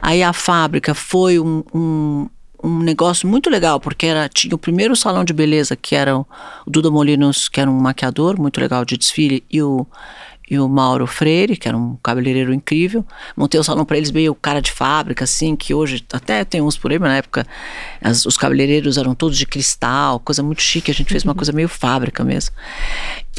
[0.02, 2.30] Aí a fábrica foi um, um,
[2.64, 6.26] um negócio muito legal, porque era, tinha o primeiro salão de beleza, que era o
[6.66, 9.86] Duda Molinos, que era um maquiador muito legal de desfile, e o,
[10.50, 13.06] e o Mauro Freire, que era um cabeleireiro incrível.
[13.36, 16.78] Montei o salão para eles meio cara de fábrica, assim, que hoje até tem uns
[16.78, 17.48] por aí, mas na época
[18.02, 20.92] as- os cabeleireiros eram todos de cristal, coisa muito chique.
[20.92, 22.54] A gente fez uma coisa meio fábrica mesmo.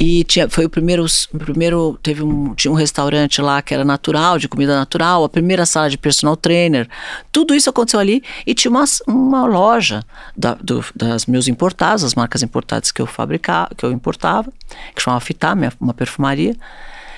[0.01, 3.85] E tinha, foi o primeiro, o primeiro teve um, tinha um restaurante lá que era
[3.85, 6.89] natural, de comida natural, a primeira sala de personal trainer.
[7.31, 10.03] Tudo isso aconteceu ali e tinha uma, uma loja
[10.37, 14.53] da, do- das meus importados, as marcas importadas que eu fabricava, que eu importava,
[14.97, 16.57] que chamava Fitá, minha- uma perfumaria,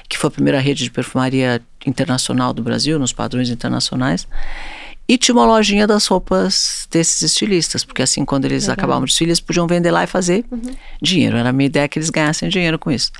[0.08, 4.26] que foi a primeira rede de perfumaria internacional do Brasil, nos padrões internacionais.
[5.08, 9.30] E tinha uma lojinha das roupas desses estilistas, porque assim, quando eles acabavam o desfile,
[9.30, 10.44] eles podiam vender lá e fazer
[11.00, 11.36] dinheiro.
[11.36, 13.12] Era a minha ideia que eles ganhassem dinheiro com isso.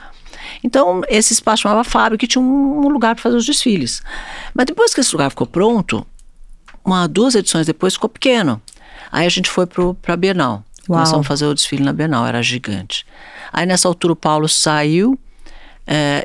[0.64, 4.02] Então, esse espaço chamava Fábrica e tinha um, lugar para fazer os desfiles.
[4.52, 6.04] Mas depois que esse lugar ficou pronto,
[6.84, 8.60] uma, duas edições depois ficou pequeno.
[9.10, 10.64] Aí a gente foi para a Bienal.
[10.88, 10.98] Uau.
[10.98, 13.06] Começamos a fazer o desfile na Bienal, era gigante.
[13.52, 15.18] Aí nessa altura o Paulo saiu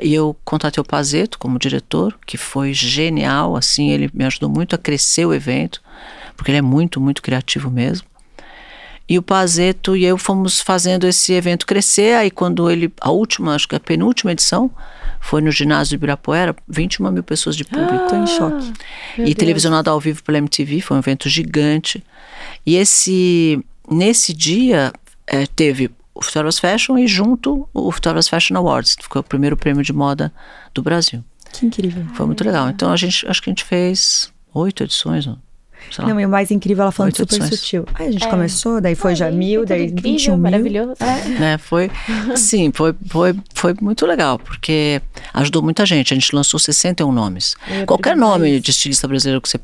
[0.02, 4.74] e eu contatei o Pazeto como diretor, que foi genial, assim, ele me ajudou muito
[4.74, 5.80] a crescer o evento,
[6.36, 8.06] porque ele é muito, muito criativo mesmo.
[9.08, 13.54] E o Pazeto e eu fomos fazendo esse evento crescer, aí quando ele, a última,
[13.54, 14.70] acho que a penúltima edição,
[15.20, 18.08] foi no ginásio de Ibirapuera, 21 mil pessoas de público.
[18.08, 18.72] Tô em choque.
[19.18, 19.34] E Deus.
[19.34, 22.02] televisionado ao vivo pela MTV, foi um evento gigante.
[22.66, 24.92] E esse nesse dia
[25.26, 29.56] eh, teve o Photographers Fashion e junto o Photographers Fashion Awards, que foi o primeiro
[29.56, 30.32] prêmio de moda
[30.74, 31.24] do Brasil.
[31.52, 32.04] Que incrível.
[32.14, 32.68] Foi muito legal.
[32.70, 35.36] Então a gente acho que a gente fez oito edições, ó,
[35.90, 36.10] sei lá.
[36.10, 37.60] Não, e o mais incrível, ela falando Oito super edições.
[37.60, 37.86] sutil.
[37.94, 38.30] Aí a gente É.
[38.30, 40.42] começou, daí foi já mil, daí incrível, 21 mil.
[40.42, 40.94] maravilhoso.
[41.38, 41.58] né?
[41.58, 41.90] Foi,
[42.36, 45.00] sim, foi, foi, foi muito legal, porque
[45.34, 46.12] ajudou muita gente.
[46.12, 47.54] A gente lançou 61 nomes.
[47.68, 49.60] Eu Qualquer nome de estilista brasileiro que você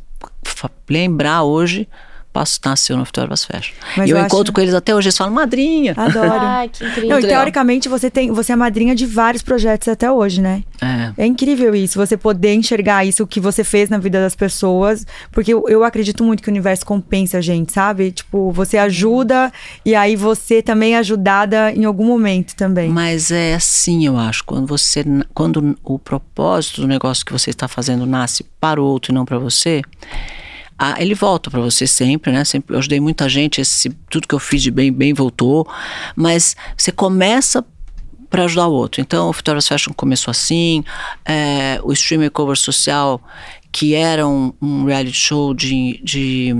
[0.88, 1.88] lembrar hoje,
[2.32, 3.74] passo, nasceu no Vitória Fashion.
[3.96, 5.94] Mas e eu, eu encontro acho- com eles até hoje, eles falam, madrinha.
[5.96, 6.28] Adoro.
[6.40, 7.10] Ai, que incrível.
[7.10, 10.62] Não, e teoricamente você tem, você é madrinha de vários projetos até hoje, né?
[10.80, 11.24] É.
[11.24, 15.52] É incrível isso, você poder enxergar isso que você fez na vida das pessoas, porque
[15.52, 18.12] eu, eu acredito muito que o universo compensa a gente, sabe?
[18.12, 19.52] Tipo, você ajuda
[19.84, 22.88] e aí você também é ajudada em algum momento também.
[22.90, 27.66] Mas é assim, eu acho, quando você, quando o propósito do negócio que você está
[27.68, 29.82] fazendo nasce para o outro e não para você,
[30.78, 32.44] ah, ele volta para você sempre, né?
[32.44, 35.66] Sempre eu ajudei muita gente, esse, tudo que eu fiz de bem, bem voltou,
[36.14, 37.64] mas você começa
[38.30, 39.00] para ajudar o outro.
[39.00, 40.84] Então, o Victoria's Fashion começou assim,
[41.24, 43.20] é, o Stream Makeover Social,
[43.72, 46.54] que era um, um reality show de, de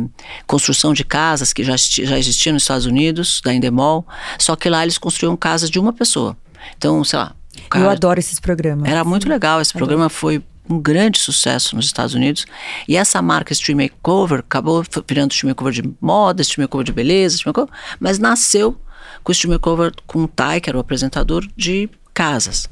[0.46, 4.06] construção de casas que já, já existia nos Estados Unidos, da Endemol,
[4.38, 6.36] só que lá eles construíam casas de uma pessoa.
[6.76, 7.34] Então, sei lá.
[7.54, 8.90] o eu cara- adoro esses programas.
[8.90, 9.60] era muito legal.
[9.60, 12.46] Esse programa foi um grande sucesso nos Estados Unidos.
[12.86, 17.36] E essa marca Stream Makeover acabou virando Stream Makeover de moda, Stream Makeover de beleza,
[17.36, 18.78] Stream Makeover, mas nasceu
[19.22, 22.68] com o Stream Makeover com o Tai, que era o apresentador de casas.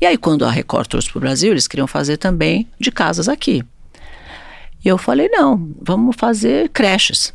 [0.00, 3.28] E aí, quando a Record trouxe para o Brasil, eles queriam fazer também de casas
[3.28, 3.62] aqui.
[4.84, 7.34] E eu falei, não, vamos fazer creches.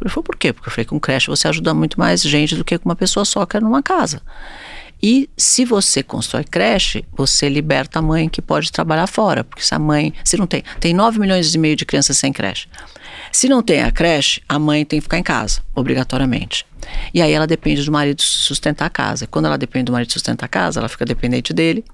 [0.00, 0.52] Ele falou, por quê?
[0.52, 3.24] Porque eu falei, com creche você ajuda muito mais gente do que com uma pessoa
[3.24, 4.22] só que é numa casa.
[5.02, 9.44] E se você constrói creche, você liberta a mãe que pode trabalhar fora.
[9.44, 10.12] Porque se a mãe.
[10.24, 10.62] Se não tem.
[10.80, 12.68] Tem 9 milhões e meio de crianças sem creche.
[13.30, 16.66] Se não tem a creche, a mãe tem que ficar em casa, obrigatoriamente.
[17.12, 19.26] E aí ela depende do marido sustentar a casa.
[19.26, 21.84] Quando ela depende do marido sustentar a casa, ela fica dependente dele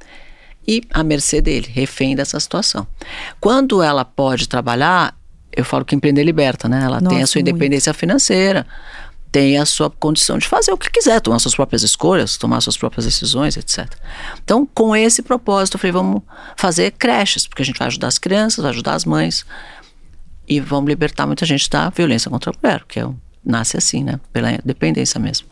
[0.66, 2.86] e à mercê dele, refém dessa situação.
[3.40, 5.14] Quando ela pode trabalhar,
[5.52, 6.84] eu falo que empreender liberta, né?
[6.84, 7.50] Ela tem a Nossa, sua muito.
[7.50, 8.66] independência financeira,
[9.34, 12.76] tem a sua condição de fazer o que quiser, tomar suas próprias escolhas, tomar suas
[12.76, 13.92] próprias decisões, etc.
[14.44, 16.22] Então, com esse propósito, eu falei, vamos
[16.56, 19.44] fazer creches, porque a gente vai ajudar as crianças, vai ajudar as mães
[20.46, 23.08] e vamos libertar muita gente da violência contra a mulher, que é,
[23.44, 24.20] nasce assim, né?
[24.32, 25.48] Pela dependência mesmo.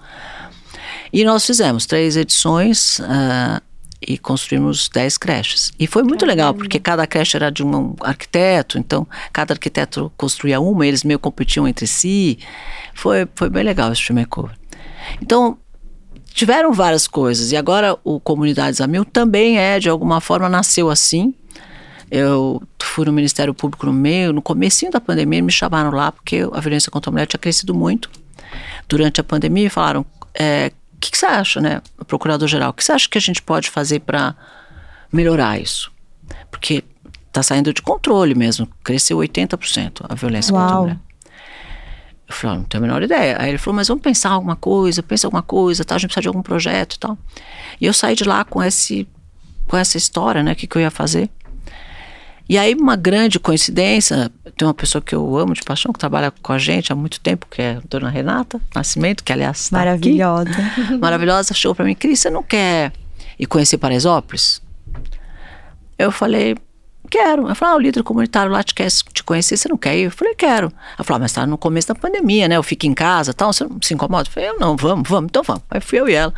[1.13, 3.61] E nós fizemos três edições ah,
[4.07, 5.73] e construímos dez creches.
[5.79, 10.61] E foi muito legal, porque cada creche era de um arquiteto, então cada arquiteto construía
[10.61, 12.39] uma, eles meio competiam entre si.
[12.95, 14.57] Foi, foi bem legal esse filme makeover.
[15.21, 15.59] Então,
[16.33, 17.53] tiveram várias coisas.
[17.53, 21.35] E agora o Comunidades a Mil também é, de alguma forma, nasceu assim.
[22.11, 26.47] Eu fui no Ministério Público no meio, no comecinho da pandemia, me chamaram lá porque
[26.53, 28.11] a violência contra a mulher tinha crescido muito.
[28.87, 30.71] Durante a pandemia, falaram, é,
[31.03, 34.01] que, que você acha, né, procurador-geral, o que você acha que a gente pode fazer
[34.01, 34.35] para
[35.13, 35.93] melhorar isso?
[36.51, 36.85] Porque
[37.27, 40.83] está saindo de controle mesmo, cresceu 80% a violência contra a Uau.
[40.83, 40.99] mulher.
[42.29, 43.37] Eu falei, "Ah, não tenho a menor ideia.
[43.39, 45.97] Aí ele falou, mas vamos pensar alguma coisa, pensa alguma coisa, tá?
[45.97, 47.19] a gente precisa de algum projeto e tal.
[47.81, 49.09] E eu saí de lá com, esse,
[49.67, 51.29] com essa história, né, o que, que eu ia fazer.
[52.49, 56.31] E aí, uma grande coincidência, tem uma pessoa que eu amo de paixão, que trabalha
[56.31, 59.79] com a gente há muito tempo, que é a dona Renata Nascimento, que aliás está
[59.79, 59.87] aqui.
[59.87, 60.51] Maravilhosa.
[61.01, 62.93] Maravilhosa, chegou para mim, Cris, você não quer
[63.39, 64.61] ir conhecer Paraisópolis?
[65.99, 66.57] Eu falei,
[67.13, 67.45] quero.
[67.45, 70.05] Ela falou, ah, o líder comunitário lá te quer te conhecer, você não quer ir?
[70.05, 70.73] Eu falei, quero.
[70.97, 72.57] Ela falou, ah, mas tá no começo da pandemia, né?
[72.57, 74.29] Eu fico em casa tal, você não se incomoda?
[74.29, 75.63] Eu falei, eu não, vamos, vamos, então vamos.
[75.71, 76.33] Aí fui eu e ela.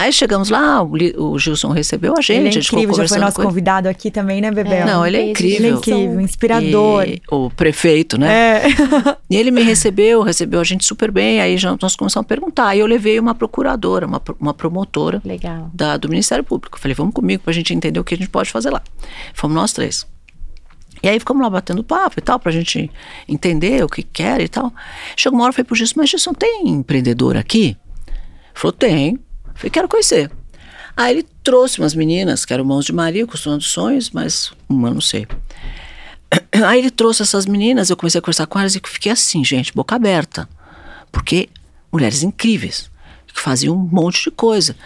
[0.00, 3.02] Aí chegamos lá, o, o Gilson recebeu a gente, Ele é a gente ficou incrível,
[3.04, 4.86] já foi nosso convidado aqui também, né, Bebel?
[4.86, 5.58] Não, ele é Beijo, incrível.
[5.58, 7.04] Ele é incrível, inspirador.
[7.08, 8.28] E o prefeito, né?
[8.32, 8.62] É.
[9.28, 12.68] E ele me recebeu, recebeu a gente super bem, aí já nós começamos a perguntar.
[12.68, 15.68] Aí eu levei uma procuradora, uma, uma promotora Legal.
[15.74, 16.78] da- do Ministério Público.
[16.78, 18.80] Falei, vamos comigo pra gente entender o que a gente pode fazer lá.
[19.34, 20.06] Fomos nós três.
[21.02, 22.88] E aí ficamos lá batendo papo e tal, pra gente
[23.28, 24.72] entender o que quer e tal.
[25.16, 27.76] Chegou uma hora, eu falei pro Gilson, mas Gilson, tem empreendedor aqui?
[28.06, 28.16] Ele
[28.54, 29.18] falou, tem.
[29.58, 30.30] Falei, quero conhecer.
[30.96, 35.00] Aí ele trouxe umas meninas, que eram mãos de Maria, costurando sonhos, mas uma não
[35.00, 35.26] sei.
[36.64, 39.72] Aí ele trouxe essas meninas, eu comecei a conversar com elas e fiquei assim, gente,
[39.72, 40.48] boca aberta.
[41.10, 41.48] Porque
[41.90, 42.90] mulheres incríveis,
[43.26, 44.76] que faziam um monte de coisa.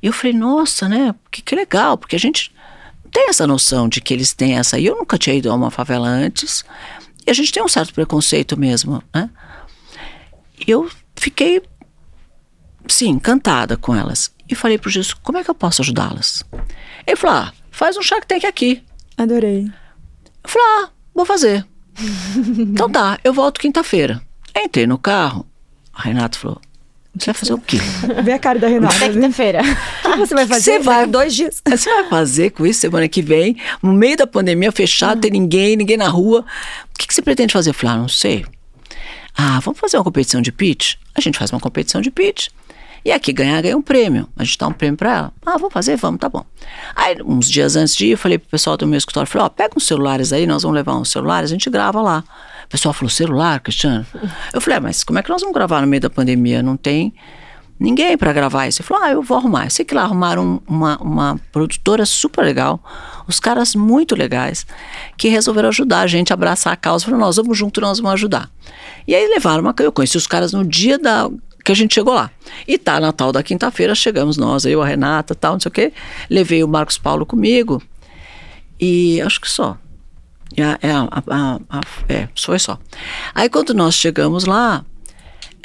[0.00, 1.14] E eu falei, nossa, né?
[1.30, 2.52] Que, que legal, porque a gente
[3.10, 4.78] tem essa noção de que eles têm essa.
[4.78, 6.64] E eu nunca tinha ido a uma favela antes.
[7.26, 9.28] E a gente tem um certo preconceito mesmo, né?
[10.66, 11.62] Eu fiquei,
[12.92, 14.30] sim, encantada com elas.
[14.48, 16.42] E falei pro Jesus, como é que eu posso ajudá-las?
[17.06, 18.82] Ele falou, ah, faz um Shark Tank aqui.
[19.16, 19.66] Adorei.
[20.42, 21.64] Eu falei, ah, vou fazer.
[22.58, 24.20] então tá, eu volto quinta-feira.
[24.56, 25.46] Entrei no carro,
[25.94, 26.60] a Renata falou,
[27.16, 27.78] você vai fazer o quê?
[28.24, 28.94] Vê a cara da Renata.
[28.96, 29.60] Até O quinta-feira.
[29.62, 30.62] que você vai fazer?
[30.62, 31.62] Você vai- dois dias.
[31.68, 35.76] Você vai fazer com isso semana que vem, no meio da pandemia, fechado, tem ninguém,
[35.76, 36.44] ninguém na rua.
[36.94, 37.70] O que, que você pretende fazer?
[37.70, 38.44] Eu falei, ah, não sei.
[39.36, 40.94] Ah, vamos fazer uma competição de pitch?
[41.14, 42.48] A gente faz uma competição de pitch.
[43.04, 44.28] E aqui ganhar, ganha um prêmio.
[44.36, 45.32] A gente dá um prêmio pra ela.
[45.44, 45.96] Ah, vamos fazer?
[45.96, 46.44] Vamos, tá bom.
[46.94, 49.48] Aí, uns dias antes de ir, eu falei pro pessoal do meu escritório, falei, ó,
[49.48, 52.22] pega uns celulares aí, nós vamos levar uns celulares, a gente grava lá.
[52.68, 54.06] pessoal falou, celular, Cristiano?
[54.52, 56.62] Eu falei, ah, mas como é que nós vamos gravar no meio da pandemia?
[56.62, 57.14] Não tem
[57.80, 58.82] ninguém para gravar isso.
[58.82, 59.64] Ele falou, ah, eu vou arrumar.
[59.64, 62.78] Eu sei que lá arrumaram uma, uma produtora super legal,
[63.26, 64.66] os caras muito legais,
[65.16, 67.06] que resolveram ajudar a gente a abraçar a causa.
[67.06, 68.50] Falaram, nós vamos junto, nós vamos ajudar.
[69.08, 69.74] E aí levaram uma...
[69.80, 71.30] Eu conheci os caras no dia da
[71.64, 72.30] que a gente chegou lá.
[72.66, 75.92] E tá, Natal da quinta-feira, chegamos nós, eu, a Renata, tal, não sei o quê.
[76.28, 77.82] Levei o Marcos Paulo comigo.
[78.78, 79.76] E acho que só.
[80.56, 82.78] É, é, a, a, é, foi só.
[83.34, 84.84] Aí quando nós chegamos lá,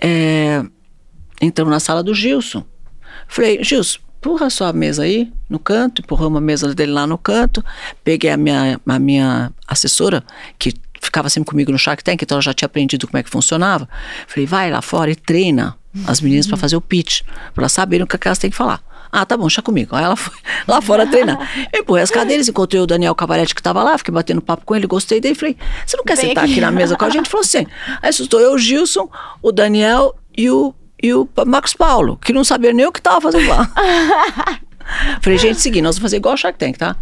[0.02, 0.64] é,
[1.42, 2.64] entramos na sala do Gilson.
[3.28, 7.64] Falei, Gilson, empurra sua mesa aí no canto, empurramos a mesa dele lá no canto.
[8.04, 10.24] Peguei a minha, a minha assessora,
[10.60, 13.30] que ficava sempre comigo no Shark Tank, então ela já tinha aprendido como é que
[13.30, 13.88] funcionava.
[14.28, 15.78] Falei, vai lá fora e treina
[16.08, 17.22] as meninas para fazer o pitch,
[17.54, 18.82] para elas saberem o que elas têm que falar.
[19.12, 19.96] Ah, tá bom, deixa comigo.
[19.96, 20.36] Aí ela foi
[20.68, 21.50] lá fora treinar.
[21.72, 24.76] Eu empurrei as cadeiras, encontrei o Daniel Cabarete que estava lá, fiquei batendo papo com
[24.76, 25.36] ele, gostei dele.
[25.36, 26.54] Falei, você não quer Bem sentar aqui.
[26.54, 27.22] aqui na mesa com a gente?
[27.22, 27.66] Ele falou assim.
[28.02, 29.10] Aí estou eu, o Gilson,
[29.42, 33.22] o Daniel e o, e o Marcos Paulo, que não sabia nem o que estava
[33.22, 33.72] fazendo lá.
[35.22, 36.96] Falei, gente, seguinte, nós vamos fazer igual o Shark Tank, tá?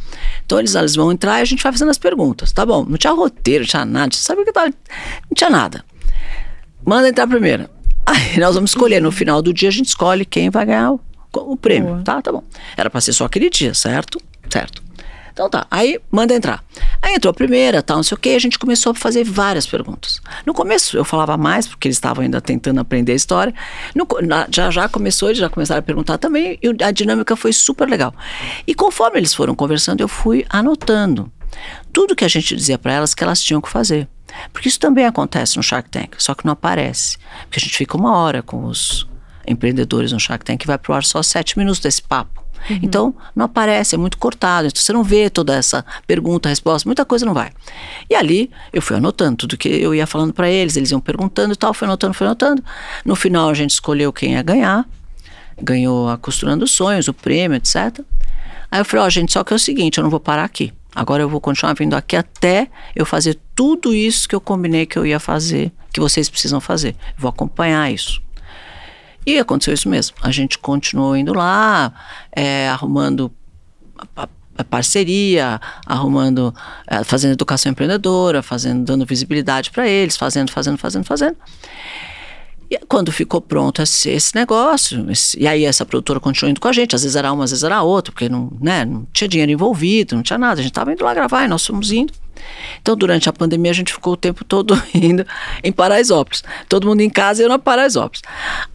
[0.46, 2.52] Então eles, eles vão entrar e a gente vai fazendo as perguntas.
[2.52, 4.68] Tá bom, não tinha roteiro, não tinha nada, sabe o que tava?
[4.68, 5.84] Não tinha nada.
[6.86, 7.68] Manda entrar primeiro.
[8.06, 11.00] Aí nós vamos escolher, no final do dia a gente escolhe quem vai ganhar o,
[11.34, 12.04] o prêmio, Boa.
[12.04, 12.22] tá?
[12.22, 12.44] Tá bom.
[12.76, 14.20] Era para ser só aquele dia, certo?
[14.50, 14.84] Certo.
[15.34, 16.64] Então tá, aí manda entrar.
[17.02, 19.66] Aí entrou a primeira, tal, não sei o que, a gente começou a fazer várias
[19.66, 20.22] perguntas.
[20.46, 23.54] No começo eu falava mais, porque eles estavam ainda tentando aprender a história.
[23.96, 27.52] No, na, já já começou, eles já começaram a perguntar também, e a dinâmica foi
[27.52, 28.14] super legal.
[28.68, 31.32] E conforme eles foram conversando, eu fui anotando
[31.92, 34.08] tudo que a gente dizia para elas que elas tinham que fazer.
[34.52, 37.18] Porque isso também acontece no Shark Tank, só que não aparece.
[37.44, 39.08] Porque a gente fica uma hora com os
[39.48, 42.44] empreendedores no Shark Tank e vai pro ar só sete minutos desse papo.
[42.70, 42.80] Uhum.
[42.82, 44.68] Então, não aparece, é muito cortado.
[44.68, 47.52] Então, você não vê toda essa pergunta, resposta, muita coisa não vai.
[48.10, 51.54] E ali, eu fui anotando tudo que eu ia falando para eles, eles iam perguntando
[51.54, 52.64] e tal, fui anotando, fui anotando.
[53.04, 54.88] No final, a gente escolheu quem ia ganhar,
[55.62, 58.00] ganhou a Costurando Sonhos, o prêmio, etc.
[58.72, 60.46] Aí eu falei, ó, oh, gente, só que é o seguinte, eu não vou parar
[60.46, 60.74] aqui.
[60.96, 64.98] Agora eu vou continuar vindo aqui até eu fazer tudo isso que eu combinei que
[64.98, 66.96] eu ia fazer, que vocês precisam fazer.
[67.18, 68.22] Vou acompanhar isso.
[69.26, 70.18] E aconteceu isso mesmo.
[70.22, 71.94] A gente continuou indo lá,
[72.32, 73.32] é, arrumando
[74.70, 76.54] parceria, arrumando,
[76.88, 81.38] é, fazendo educação empreendedora, fazendo, dando visibilidade para eles, fazendo, fazendo, fazendo, fazendo.
[82.74, 86.68] E quando ficou pronto esse, esse negócio, esse, e aí essa produtora continuou indo com
[86.68, 89.28] a gente, às vezes era uma, às vezes era outra, porque não, né, não tinha
[89.28, 92.12] dinheiro envolvido, não tinha nada, a gente estava indo lá gravar e nós fomos indo.
[92.82, 95.24] Então, durante a pandemia, a gente ficou o tempo todo indo
[95.64, 96.44] em Paraisópolis.
[96.68, 98.24] Todo mundo em casa e eu na Paraisópolis.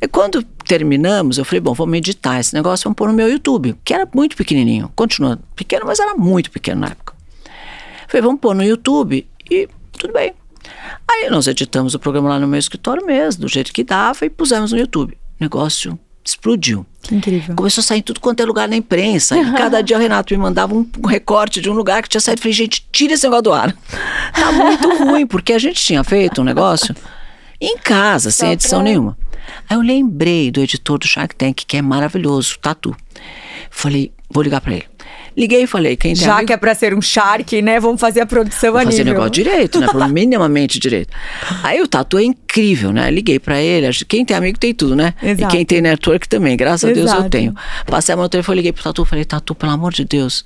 [0.00, 3.74] E quando terminamos, eu falei, bom, vamos editar esse negócio, vamos pôr no meu YouTube,
[3.84, 4.92] que era muito pequenininho.
[4.94, 7.14] Continua pequeno, mas era muito pequeno na época.
[8.06, 10.34] Falei, vamos pôr no YouTube e tudo bem.
[11.10, 14.30] Aí nós editamos o programa lá no meu escritório mesmo, do jeito que dava, e
[14.30, 15.16] pusemos no YouTube.
[15.40, 16.84] Negócio explodiu.
[17.02, 17.54] Que incrível.
[17.56, 19.36] Começou a sair em tudo quanto é lugar na imprensa.
[19.36, 22.38] E cada dia o Renato me mandava um recorte de um lugar que tinha saído.
[22.38, 23.74] Eu falei, gente, tira esse negócio do ar.
[24.32, 26.94] Tá muito ruim, porque a gente tinha feito um negócio
[27.60, 29.16] em casa, sem edição nenhuma.
[29.68, 32.94] Aí eu lembrei do editor do Shark Tank, que é maravilhoso, Tatu.
[33.70, 34.86] Falei, vou ligar para ele.
[35.38, 36.48] Liguei e falei, quem tem Já amigo...
[36.48, 37.78] que é pra ser um Shark, né?
[37.78, 39.12] Vamos fazer a produção Vamos fazer nível.
[39.12, 39.86] negócio direito, né?
[40.10, 41.14] minimamente direito.
[41.62, 43.08] Aí o Tatu é incrível, né?
[43.08, 45.14] Liguei pra ele, quem tem amigo tem tudo, né?
[45.22, 45.54] Exato.
[45.54, 47.22] E quem tem network também, graças a Deus Exato.
[47.22, 47.54] eu tenho.
[47.86, 50.44] Passei a mão no telefone, liguei pro Tatu, falei, Tatu, pelo amor de Deus,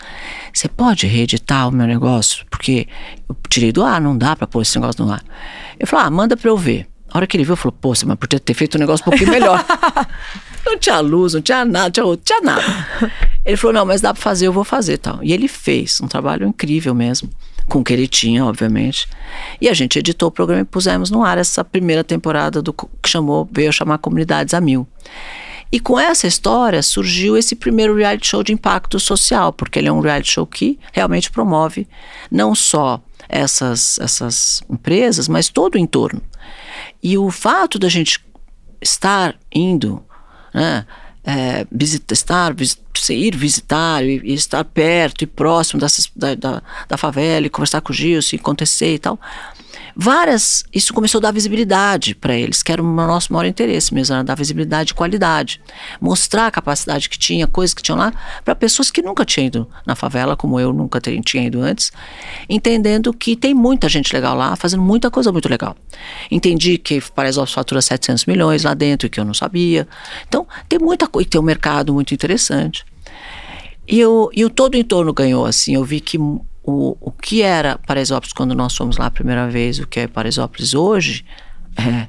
[0.52, 2.44] você pode reeditar o meu negócio?
[2.50, 2.86] Porque
[3.26, 5.24] eu tirei do ar, não dá pra pôr esse negócio no ar.
[5.80, 6.86] Eu falei, ah, manda pra eu ver.
[7.10, 9.30] A hora que ele viu, falou, pô, mas podia ter feito um negócio um pouquinho
[9.30, 9.64] melhor.
[10.64, 12.86] não tinha luz, não tinha nada, não tinha, tinha nada.
[13.44, 15.18] Ele falou, não, mas dá pra fazer, eu vou fazer tal.
[15.22, 17.28] E ele fez um trabalho incrível mesmo,
[17.68, 19.08] com o que ele tinha, obviamente.
[19.60, 22.86] E a gente editou o programa e pusemos no ar essa primeira temporada do que
[23.06, 24.86] chamou, veio chamar Comunidades a Mil.
[25.72, 29.92] E com essa história surgiu esse primeiro reality show de impacto social, porque ele é
[29.92, 31.88] um reality show que realmente promove
[32.30, 36.20] não só essas, essas empresas, mas todo o entorno.
[37.02, 38.22] E o fato da gente
[38.82, 40.04] estar indo,
[40.52, 40.86] né,
[41.24, 42.54] é, visitar, estar,
[43.10, 47.80] ir visitar e, e, estar perto e próximo dessas, da, da, da, favela e conversar
[47.80, 49.18] com o Gil, se acontecer e tal,
[49.94, 54.14] várias, isso começou a dar visibilidade para eles, que era o nosso maior interesse mesmo,
[54.14, 55.60] era dar visibilidade e qualidade.
[56.00, 58.12] Mostrar a capacidade que tinha, coisas que tinham lá,
[58.44, 61.92] para pessoas que nunca tinham ido na favela, como eu nunca tinha ido antes,
[62.48, 65.76] entendendo que tem muita gente legal lá, fazendo muita coisa muito legal.
[66.30, 69.86] Entendi que Paraisópolis fatura 700 milhões lá dentro, que eu não sabia.
[70.28, 72.84] Então, tem muita coisa, tem um mercado muito interessante.
[73.86, 76.18] E, eu, e o todo o entorno ganhou, assim, eu vi que
[76.62, 80.06] o, o que era Paraisópolis quando nós fomos lá a primeira vez, o que é
[80.06, 81.24] Paraisópolis hoje,
[81.76, 82.06] é,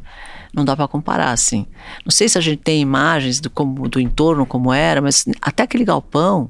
[0.53, 1.65] não dá para comparar, assim.
[2.05, 5.63] Não sei se a gente tem imagens do, como, do entorno como era, mas até
[5.63, 6.49] aquele galpão,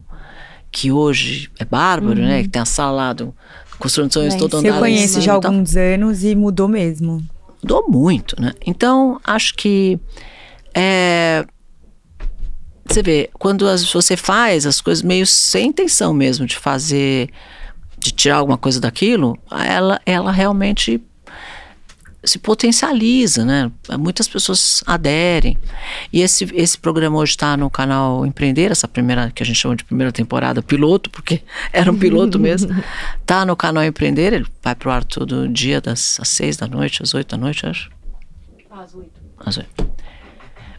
[0.72, 2.22] que hoje é bárbaro, né?
[2.22, 2.28] uhum.
[2.28, 2.43] né?
[2.43, 3.34] Que tem a sala lá do
[3.80, 4.70] construções todo andar.
[4.70, 7.24] Eu conheço já há alguns anos e mudou mesmo.
[7.62, 8.54] Mudou muito, né?
[8.66, 9.99] Então, acho que
[10.74, 11.45] é,
[12.86, 17.30] você vê, quando as, você faz as coisas meio sem intenção mesmo de fazer,
[18.04, 21.01] de tirar alguma coisa daquilo, ela, ela realmente
[22.24, 23.72] se potencializa, né?
[23.99, 25.58] Muitas pessoas aderem.
[26.12, 29.76] E esse, esse programa hoje está no canal Empreender, essa primeira, que a gente chama
[29.76, 31.41] de primeira temporada, piloto, porque
[31.72, 32.74] era um piloto mesmo.
[33.26, 37.01] Tá no canal Empreender, ele vai pro ar todo dia, das às seis da noite,
[37.01, 37.89] às oito da noite, acho.
[38.70, 39.22] Às oito.
[39.39, 39.93] Às oito.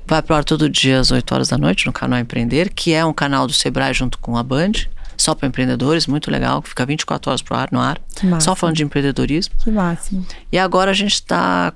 [0.06, 3.02] Vai pro ar todo dia às 8 horas da noite no canal Empreender, que é
[3.02, 4.72] um canal do Sebrae junto com a Band
[5.16, 8.00] só para empreendedores, muito legal, que fica 24 horas pro ar, no ar,
[8.40, 9.54] só falando de empreendedorismo.
[9.58, 10.26] Que máximo.
[10.50, 11.72] E agora a gente está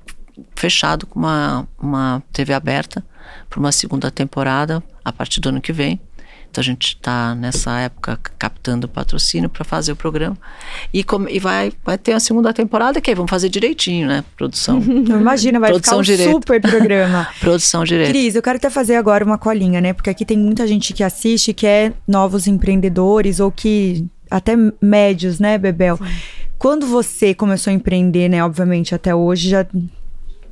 [0.55, 3.05] fechado com uma, uma TV aberta
[3.49, 6.01] para uma segunda temporada a partir do ano que vem.
[6.51, 10.36] Então a gente está nessa época captando patrocínio para fazer o programa.
[10.92, 14.24] E, com, e vai, vai ter a segunda temporada, que aí vamos fazer direitinho, né?
[14.36, 14.80] Produção.
[14.82, 16.32] Imagina, vai Produção ficar um direito.
[16.32, 17.28] super programa.
[17.40, 18.11] Produção direito.
[18.11, 19.92] Cris, eu quero até fazer agora uma colinha, né?
[19.92, 25.38] Porque aqui tem muita gente que assiste que é novos empreendedores ou que até médios,
[25.38, 25.96] né, Bebel?
[25.96, 26.05] Sim.
[26.59, 29.64] Quando você começou a empreender, né, obviamente até hoje já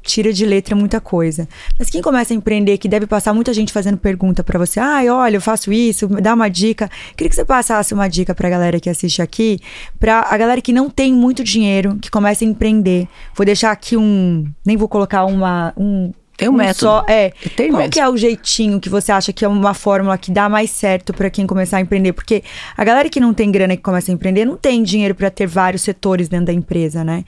[0.06, 1.48] tira de letra muita coisa.
[1.78, 5.08] Mas quem começa a empreender, que deve passar muita gente fazendo pergunta para você, ai,
[5.08, 6.90] ah, olha, eu faço isso, dá uma dica.
[7.16, 9.58] Queria que você passasse uma dica pra galera que assiste aqui,
[9.98, 13.08] pra a galera que não tem muito dinheiro, que começa a empreender.
[13.34, 16.78] Vou deixar aqui um, nem vou colocar uma, um tem um, um método.
[16.78, 17.30] Só, é.
[17.56, 17.94] Tem Qual método.
[17.94, 21.14] que é o jeitinho que você acha que é uma fórmula que dá mais certo
[21.14, 22.12] para quem começar a empreender?
[22.12, 22.42] Porque
[22.76, 25.46] a galera que não tem grana que começa a empreender não tem dinheiro para ter
[25.46, 27.24] vários setores dentro da empresa, né?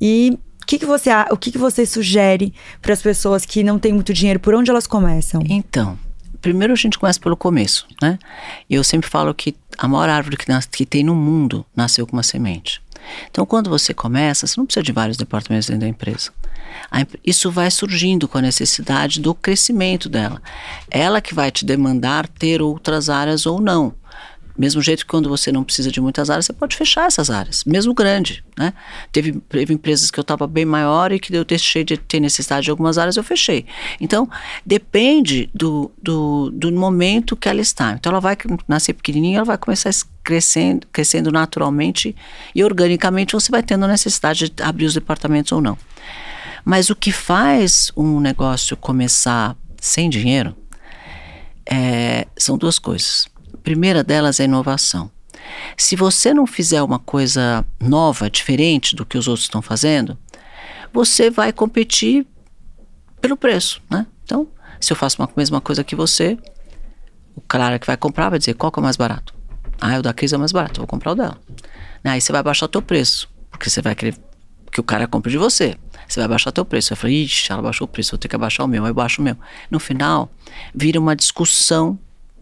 [0.00, 0.38] E
[0.70, 4.14] que, que você, o que, que você sugere para as pessoas que não têm muito
[4.14, 4.38] dinheiro?
[4.38, 5.42] Por onde elas começam?
[5.48, 5.98] Então,
[6.40, 8.16] primeiro a gente começa pelo começo, né?
[8.68, 12.12] Eu sempre falo que a maior árvore que, nas, que tem no mundo nasceu com
[12.12, 12.80] uma semente.
[13.28, 16.30] Então, quando você começa, você não precisa de vários departamentos dentro da empresa.
[17.26, 20.40] Isso vai surgindo com a necessidade do crescimento dela.
[20.88, 23.92] Ela que vai te demandar ter outras áreas ou não.
[24.60, 27.64] Mesmo jeito que quando você não precisa de muitas áreas, você pode fechar essas áreas,
[27.64, 28.74] mesmo grande, né?
[29.10, 32.64] Teve, teve empresas que eu estava bem maior e que eu deixei de ter necessidade
[32.64, 33.64] de algumas áreas, eu fechei.
[33.98, 34.28] Então,
[34.64, 37.92] depende do, do, do momento que ela está.
[37.92, 38.36] Então, ela vai
[38.68, 39.90] nascer pequenininha, ela vai começar
[40.22, 42.14] crescendo, crescendo naturalmente
[42.54, 45.78] e organicamente você vai tendo necessidade de abrir os departamentos ou não.
[46.66, 50.54] Mas o que faz um negócio começar sem dinheiro
[51.64, 53.26] é, são duas coisas
[53.60, 55.10] primeira delas é inovação.
[55.76, 60.18] Se você não fizer uma coisa nova, diferente do que os outros estão fazendo,
[60.92, 62.26] você vai competir
[63.20, 64.06] pelo preço, né?
[64.24, 64.48] Então,
[64.80, 66.38] se eu faço a mesma coisa que você,
[67.34, 69.34] o cara que vai comprar vai dizer qual que é mais barato.
[69.80, 71.38] Ah, o da Cris é mais barato, vou comprar o dela.
[72.04, 74.16] Aí você vai baixar o teu preço, porque você vai querer
[74.70, 75.76] que o cara compre de você.
[76.06, 76.88] Você vai baixar o teu preço.
[76.88, 78.94] Você vai falar, ixi, ela baixou o preço, vou ter que abaixar o meu, eu
[78.94, 79.36] baixo o meu.
[79.70, 80.30] No final,
[80.74, 81.98] vira uma discussão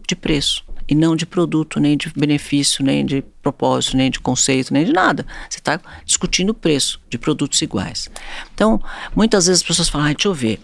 [0.07, 4.73] de preço e não de produto, nem de benefício, nem de propósito, nem de conceito,
[4.73, 5.23] nem de nada.
[5.47, 8.09] Você está discutindo o preço de produtos iguais.
[8.55, 8.81] Então,
[9.15, 10.59] muitas vezes as pessoas falam, ah, deixa eu ver,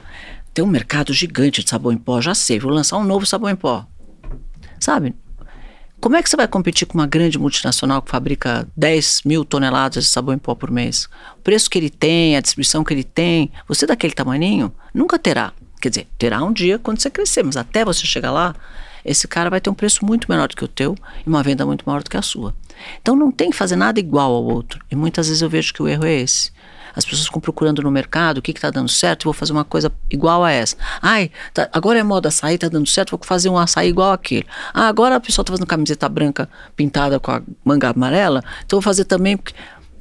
[0.51, 3.51] tem um mercado gigante de sabão em pó, já sei, vou lançar um novo sabão
[3.51, 3.85] em pó.
[4.79, 5.13] Sabe?
[6.01, 10.05] Como é que você vai competir com uma grande multinacional que fabrica 10 mil toneladas
[10.05, 11.07] de sabão em pó por mês?
[11.37, 15.53] O preço que ele tem, a distribuição que ele tem, você daquele tamaninho, nunca terá.
[15.79, 18.55] Quer dizer, terá um dia quando você crescer, mas até você chegar lá,
[19.05, 20.95] esse cara vai ter um preço muito menor do que o teu
[21.25, 22.55] e uma venda muito maior do que a sua.
[22.99, 24.83] Então não tem que fazer nada igual ao outro.
[24.91, 26.51] E muitas vezes eu vejo que o erro é esse.
[26.95, 29.91] As pessoas ficam procurando no mercado o que está dando certo, vou fazer uma coisa
[30.09, 30.77] igual a essa.
[31.01, 34.45] Ai, tá, agora é moda açaí, está dando certo, vou fazer um açaí igual aquele.
[34.73, 38.81] Ah, agora a pessoa está fazendo camiseta branca pintada com a manga amarela, então vou
[38.81, 39.37] fazer também.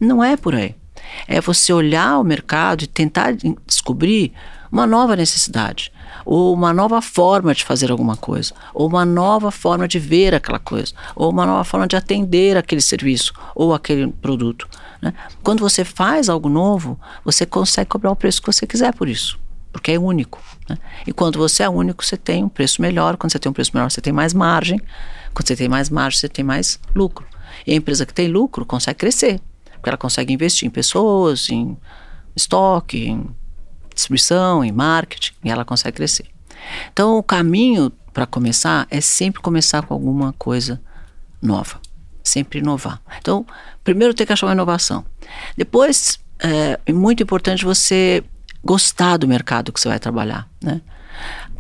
[0.00, 0.74] Não é por aí.
[1.26, 3.34] É você olhar o mercado e tentar
[3.66, 4.32] descobrir
[4.70, 5.92] uma nova necessidade
[6.24, 10.58] ou uma nova forma de fazer alguma coisa, ou uma nova forma de ver aquela
[10.58, 14.68] coisa, ou uma nova forma de atender aquele serviço ou aquele produto.
[15.00, 15.12] Né?
[15.42, 19.38] Quando você faz algo novo, você consegue cobrar o preço que você quiser por isso,
[19.72, 20.40] porque é único.
[20.68, 20.78] Né?
[21.06, 23.16] E quando você é único, você tem um preço melhor.
[23.16, 24.80] Quando você tem um preço melhor, você tem mais margem.
[25.34, 27.26] Quando você tem mais margem, você tem mais lucro.
[27.66, 29.40] E a empresa que tem lucro consegue crescer,
[29.74, 31.76] porque ela consegue investir em pessoas, em
[32.34, 33.28] estoque, em
[33.94, 36.26] distribuição, em marketing, e ela consegue crescer.
[36.92, 40.80] Então, o caminho para começar é sempre começar com alguma coisa
[41.42, 41.80] nova.
[42.22, 43.00] Sempre inovar.
[43.18, 43.46] Então,
[43.82, 45.04] primeiro tem que achar uma inovação.
[45.56, 48.24] Depois, é, é muito importante você
[48.64, 50.80] gostar do mercado que você vai trabalhar, né?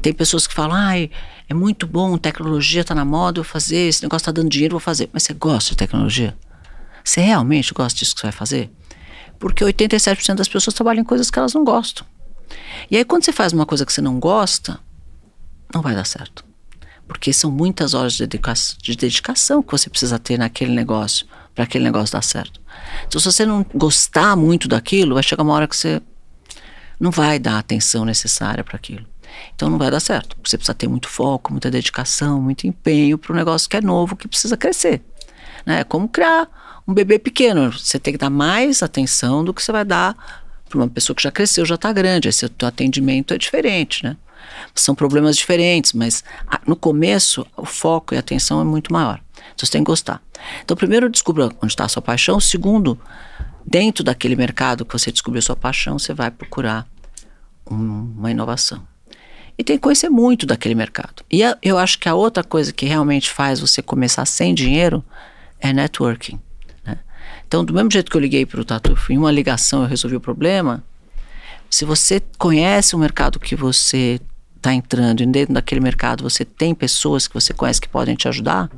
[0.00, 1.10] Tem pessoas que falam, ai,
[1.48, 4.80] é muito bom, tecnologia está na moda, vou fazer, esse negócio está dando dinheiro, vou
[4.80, 5.08] fazer.
[5.12, 6.36] Mas você gosta de tecnologia?
[7.02, 8.70] Você realmente gosta disso que você vai fazer?
[9.38, 12.06] Porque 87% das pessoas trabalham em coisas que elas não gostam.
[12.90, 14.78] E aí, quando você faz uma coisa que você não gosta,
[15.72, 16.44] não vai dar certo.
[17.06, 21.64] Porque são muitas horas de, dedica de dedicação que você precisa ter naquele negócio, para
[21.64, 22.60] aquele negócio dar certo.
[23.06, 26.00] Então, se você não gostar muito daquilo, vai chegar uma hora que você
[26.98, 29.06] não vai dar a atenção necessária para aquilo.
[29.54, 30.36] Então não vai dar certo.
[30.44, 34.16] Você precisa ter muito foco, muita dedicação, muito empenho para um negócio que é novo,
[34.16, 35.02] que precisa crescer.
[35.66, 35.80] Né?
[35.80, 37.72] É como criar um bebê pequeno.
[37.72, 40.43] Você tem que dar mais atenção do que você vai dar
[40.74, 42.28] para uma pessoa que já cresceu, já está grande.
[42.28, 44.16] Esse teu atendimento é diferente, né?
[44.74, 46.24] São problemas diferentes, mas
[46.66, 49.20] no começo o foco e a atenção é muito maior.
[49.54, 50.20] Então você tem que gostar.
[50.62, 52.40] Então, primeiro, descubra onde está a sua paixão.
[52.40, 52.98] Segundo,
[53.64, 56.86] dentro daquele mercado que você descobriu a sua paixão, você vai procurar
[57.70, 58.86] um, uma inovação.
[59.56, 61.24] E tem que conhecer muito daquele mercado.
[61.30, 65.04] E a, eu acho que a outra coisa que realmente faz você começar sem dinheiro
[65.60, 66.40] é networking.
[67.46, 70.16] Então, do mesmo jeito que eu liguei para o Tatu, em uma ligação eu resolvi
[70.16, 70.82] o problema.
[71.70, 74.20] Se você conhece o mercado que você
[74.56, 78.28] está entrando e dentro daquele mercado você tem pessoas que você conhece que podem te
[78.28, 78.70] ajudar,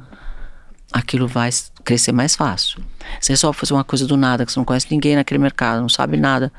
[0.93, 1.51] aquilo vai
[1.85, 2.83] crescer mais fácil.
[3.21, 5.89] Você só fazer uma coisa do nada, que você não conhece ninguém naquele mercado, não
[5.89, 6.53] sabe nada,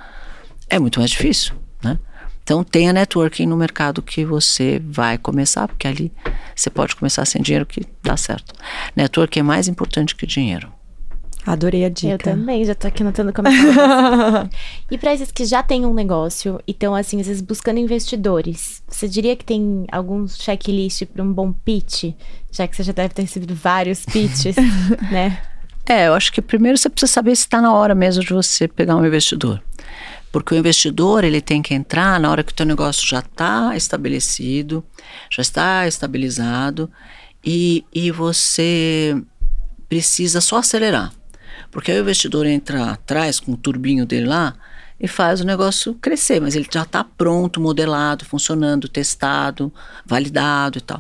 [0.69, 1.99] é muito mais difícil, né?
[2.43, 6.13] Então tenha networking no mercado que você vai começar, porque ali
[6.55, 8.53] você pode começar sem dinheiro que dá certo.
[8.95, 10.71] Networking é mais importante que dinheiro.
[11.47, 12.11] Adorei a dica.
[12.11, 13.47] Eu também, já tô aqui anotando como
[14.91, 18.83] E para esses que já têm um negócio e estão, assim, às vezes buscando investidores,
[18.85, 22.13] você diria que tem algum checklist para um bom pitch?
[22.51, 24.57] Já que você já deve ter recebido vários pitches,
[25.09, 25.41] né?
[25.85, 28.67] É, eu acho que primeiro você precisa saber se está na hora mesmo de você
[28.67, 29.63] pegar um investidor.
[30.33, 33.73] Porque o investidor ele tem que entrar na hora que o teu negócio já está
[33.73, 34.83] estabelecido,
[35.31, 36.91] já está estabilizado
[37.41, 39.15] e, e você
[39.87, 41.13] precisa só acelerar.
[41.77, 44.55] Porque aí o investidor entra atrás com o turbinho dele lá
[44.99, 49.71] e faz o negócio crescer, mas ele já está pronto, modelado, funcionando, testado,
[50.03, 50.99] validado e tal.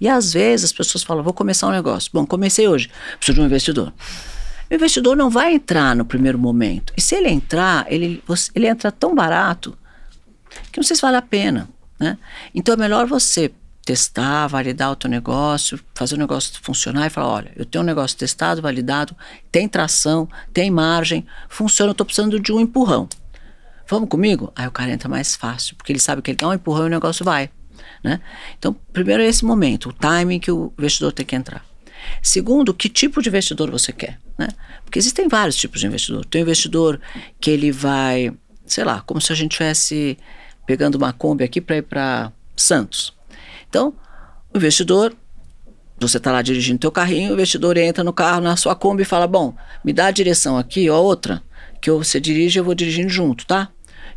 [0.00, 2.10] E às vezes as pessoas falam: vou começar um negócio.
[2.14, 3.92] Bom, comecei hoje, preciso de um investidor.
[4.70, 6.94] O investidor não vai entrar no primeiro momento.
[6.96, 9.76] E se ele entrar, ele, ele entra tão barato
[10.72, 11.68] que não sei se vale a pena.
[12.00, 12.16] Né?
[12.54, 13.52] Então é melhor você
[13.86, 17.86] testar, validar o teu negócio, fazer o negócio funcionar e falar, olha, eu tenho um
[17.86, 19.16] negócio testado, validado,
[19.52, 23.08] tem tração, tem margem, funciona, eu estou precisando de um empurrão.
[23.88, 24.52] Vamos comigo?
[24.56, 26.86] Aí o cara entra mais fácil, porque ele sabe que ele dá um empurrão e
[26.88, 27.48] o negócio vai.
[28.02, 28.20] Né?
[28.58, 31.64] Então, primeiro é esse momento, o timing que o investidor tem que entrar.
[32.20, 34.48] Segundo, que tipo de investidor você quer, né?
[34.84, 36.24] Porque existem vários tipos de investidor.
[36.24, 37.00] Tem um investidor
[37.40, 38.32] que ele vai,
[38.64, 40.18] sei lá, como se a gente estivesse
[40.66, 43.15] pegando uma Kombi aqui para ir para Santos.
[43.76, 43.92] Então,
[44.54, 45.14] o investidor,
[46.00, 49.04] você está lá dirigindo teu carrinho, o investidor entra no carro, na sua Kombi e
[49.04, 49.54] fala: Bom,
[49.84, 51.42] me dá a direção aqui, ó, outra,
[51.78, 53.68] que você dirige, eu vou dirigindo junto, tá?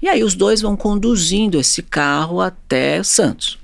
[0.01, 3.59] E aí os dois vão conduzindo esse carro até Santos.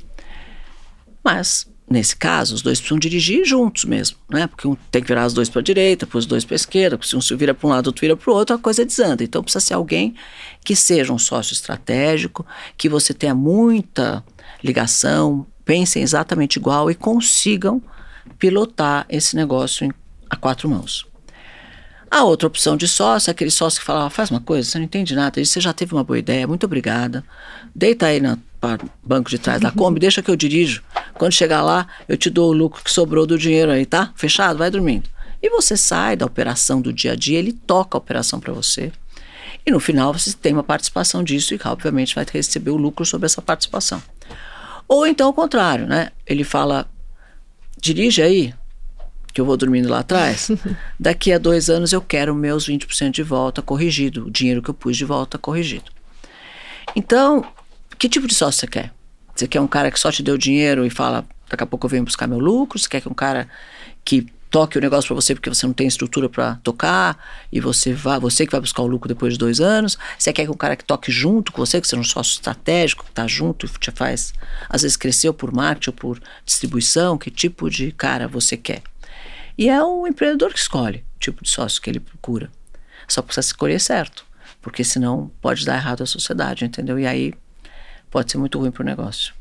[1.23, 4.47] Mas, nesse caso, os dois precisam dirigir juntos mesmo, né?
[4.47, 6.99] Porque um tem que virar os dois para a direita, os dois para a esquerda,
[7.01, 9.23] se um se vira para um lado, outro vira para o outro, a coisa desanda.
[9.23, 10.13] Então precisa ser alguém
[10.61, 12.45] que seja um sócio estratégico,
[12.77, 14.21] que você tenha muita
[14.61, 17.82] ligação, pensem exatamente igual e consigam
[18.39, 19.91] pilotar esse negócio em,
[20.30, 21.05] a quatro mãos.
[22.09, 24.78] A outra opção de sócio é aquele sócio que fala, ah, faz uma coisa, você
[24.78, 27.24] não entende nada, você já teve uma boa ideia, muito obrigada,
[27.74, 28.39] deita aí no
[29.03, 30.82] banco de trás da Kombi, deixa que eu dirijo,
[31.16, 34.13] quando chegar lá, eu te dou o lucro que sobrou do dinheiro aí, tá?
[34.16, 34.57] Fechado?
[34.57, 35.09] Vai dormindo.
[35.41, 38.91] E você sai da operação do dia a dia, ele toca a operação para você,
[39.66, 43.26] e no final você tem uma participação disso e, obviamente, vai receber o lucro sobre
[43.26, 44.01] essa participação.
[44.88, 46.09] Ou então o contrário, né?
[46.25, 46.88] Ele fala:
[47.79, 48.53] dirige aí,
[49.33, 50.49] que eu vou dormindo lá atrás.
[50.99, 54.73] Daqui a dois anos eu quero meus 20% de volta corrigido, o dinheiro que eu
[54.73, 55.91] pus de volta corrigido.
[56.95, 57.45] Então,
[57.97, 58.93] que tipo de sócio você quer?
[59.36, 61.89] Você quer um cara que só te deu dinheiro e fala, daqui a pouco eu
[61.89, 62.79] venho buscar meu lucro?
[62.79, 63.49] Você quer que um cara
[64.05, 64.25] que
[64.56, 68.18] toque o negócio para você porque você não tem estrutura para tocar e você vai,
[68.22, 69.97] você que vai buscar o lucro depois de dois anos.
[70.18, 73.03] Você quer que um cara que toque junto com você, que seja um sócio estratégico,
[73.03, 74.34] que está junto e te faz,
[74.70, 78.82] às vezes, cresceu por marketing ou por distribuição, que tipo de cara você quer.
[79.58, 82.49] E é o empreendedor que escolhe o tipo de sócio que ele procura.
[83.10, 84.26] Só precisa escolher certo,
[84.62, 86.97] porque senão pode dar errado à sociedade, entendeu?
[86.97, 87.34] E aí
[88.10, 89.34] pode ser muito ruim para o negócio.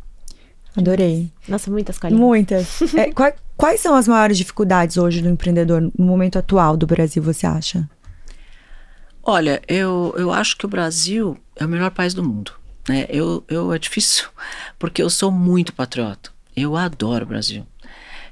[0.76, 1.30] Adorei.
[1.46, 2.20] Nossa, muitas colinhas.
[2.20, 2.80] Muitas.
[2.96, 7.22] É, qual, Quais são as maiores dificuldades hoje do empreendedor no momento atual do Brasil,
[7.22, 7.88] você acha?
[9.22, 12.52] Olha, eu, eu acho que o Brasil é o melhor país do mundo.
[12.88, 13.06] Né?
[13.08, 14.28] Eu, eu é difícil,
[14.78, 16.30] porque eu sou muito patriota.
[16.56, 17.66] Eu adoro o Brasil.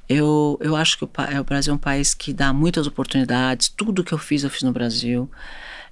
[0.09, 1.11] Eu, eu acho que o,
[1.41, 3.69] o Brasil é um país que dá muitas oportunidades.
[3.69, 5.31] Tudo que eu fiz, eu fiz no Brasil.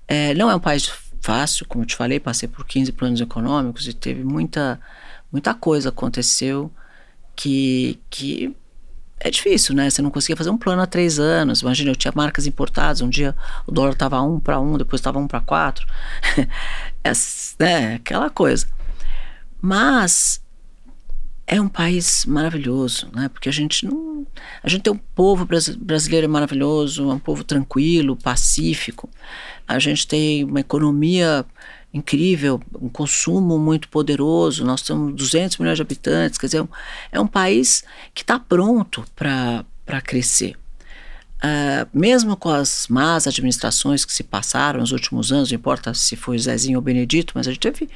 [0.06, 3.86] É, não é um país fácil, como eu te falei, passei por 15 planos econômicos
[3.86, 4.80] e teve muita,
[5.30, 6.70] muita coisa aconteceu
[7.36, 8.54] que, que
[9.20, 9.90] é difícil, né?
[9.90, 11.60] Você não conseguia fazer um plano há três anos.
[11.60, 15.18] Imagina, eu tinha marcas importadas, um dia o dólar estava um para um, depois estava
[15.18, 15.86] um para quatro.
[17.04, 17.12] é,
[17.58, 17.94] né?
[17.96, 18.66] Aquela coisa.
[19.60, 20.42] Mas
[21.46, 23.28] é um país maravilhoso, né?
[23.28, 24.26] Porque a gente não.
[24.62, 25.46] A gente tem um povo
[25.78, 29.10] brasileiro maravilhoso, um povo tranquilo, pacífico.
[29.68, 31.44] A gente tem uma economia
[31.92, 34.64] incrível, um consumo muito poderoso.
[34.64, 36.68] Nós temos 200 milhões de habitantes, quer dizer,
[37.10, 37.84] é um país
[38.14, 40.56] que está pronto para crescer.
[41.42, 46.14] Uh, mesmo com as más administrações que se passaram nos últimos anos, não importa se
[46.14, 47.88] foi Zezinho ou Benedito, mas a gente teve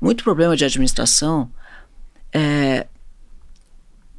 [0.00, 1.48] muito problema de administração.
[2.32, 2.86] É,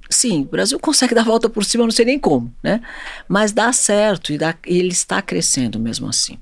[0.09, 2.81] sim, o Brasil consegue dar a volta por cima, não sei nem como, né?
[3.27, 6.39] Mas dá certo e, dá, e ele está crescendo mesmo assim.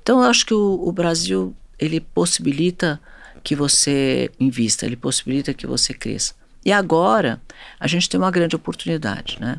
[0.00, 3.00] Então, eu acho que o, o Brasil ele possibilita
[3.42, 6.34] que você invista, ele possibilita que você cresça.
[6.64, 7.40] E agora
[7.78, 9.58] a gente tem uma grande oportunidade, né?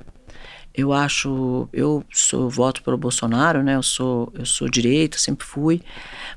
[0.74, 3.76] Eu acho, eu sou voto pelo Bolsonaro, né?
[3.76, 5.82] Eu sou, eu sou direita, sempre fui,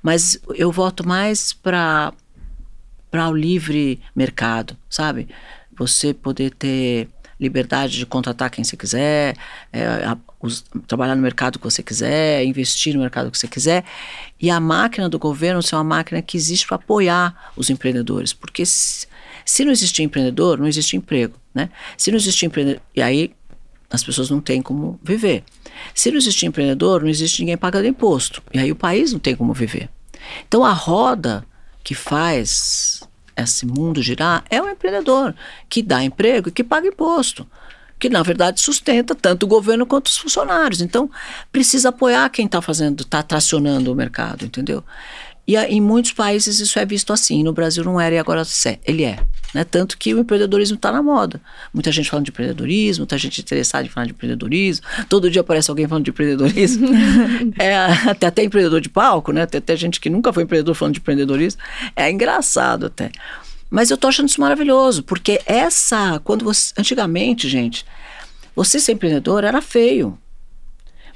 [0.03, 2.13] mas eu voto mais para
[3.11, 5.29] para o livre mercado, sabe?
[5.77, 7.11] Você poder ter
[7.43, 9.37] liberdade de contratar quem você quiser,
[9.73, 13.85] é, a, os, trabalhar no mercado que você quiser, investir no mercado que você quiser.
[14.41, 18.33] E a máquina do governo ser uma máquina que existe para apoiar os empreendedores.
[18.33, 19.07] Porque se,
[19.45, 21.35] se, não existir empreendedor, não existe emprego.
[21.55, 21.69] Né?
[21.97, 22.81] Se não existir empreendedor.
[22.95, 23.35] E aí
[23.91, 25.45] as pessoas não têm como viver.
[25.95, 28.43] Se não existir empreendedor, não existe ninguém pagando imposto.
[28.53, 29.91] E aí o país não tem como viver.
[30.49, 31.45] Então a roda
[31.85, 32.92] que faz
[33.37, 35.35] esse mundo girar é o empreendedor
[35.69, 37.47] que dá emprego e que paga imposto
[37.99, 40.81] que na verdade sustenta tanto o governo quanto os funcionários.
[40.81, 41.09] Então,
[41.53, 44.83] precisa apoiar quem está fazendo, está tracionando o mercado, entendeu?
[45.47, 47.43] E em muitos países isso é visto assim.
[47.43, 48.43] No Brasil não era e agora
[48.85, 49.19] ele é.
[49.53, 49.65] Né?
[49.65, 51.41] Tanto que o empreendedorismo está na moda.
[51.75, 54.87] Muita gente falando de empreendedorismo, muita gente interessada em falar de empreendedorismo.
[55.09, 56.89] Todo dia aparece alguém falando de empreendedorismo.
[57.59, 57.77] é,
[58.09, 59.45] até, até empreendedor de palco, né?
[59.47, 61.61] Tem até gente que nunca foi empreendedor falando de empreendedorismo.
[61.97, 63.11] É engraçado até.
[63.69, 66.21] Mas eu tô achando isso maravilhoso, porque essa.
[66.23, 66.73] Quando você.
[66.79, 67.85] Antigamente, gente,
[68.55, 70.19] você ser empreendedor era feio.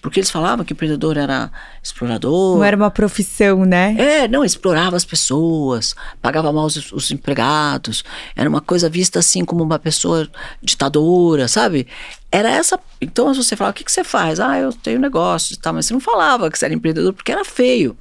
[0.01, 1.51] Porque eles falavam que empreendedor era
[1.83, 2.57] explorador.
[2.57, 3.95] Não era uma profissão, né?
[3.99, 8.05] É, não, explorava as pessoas, pagava mal os, os, empregados.
[8.35, 10.29] Era uma coisa vista assim como uma pessoa
[10.63, 11.87] ditadora, sabe?
[12.31, 12.79] Era essa.
[13.01, 14.39] Então você falava, o que, que você faz?
[14.41, 17.33] Ah, eu tenho negócio e tal, mas você não falava que você era empreendedor porque
[17.33, 17.97] era feio.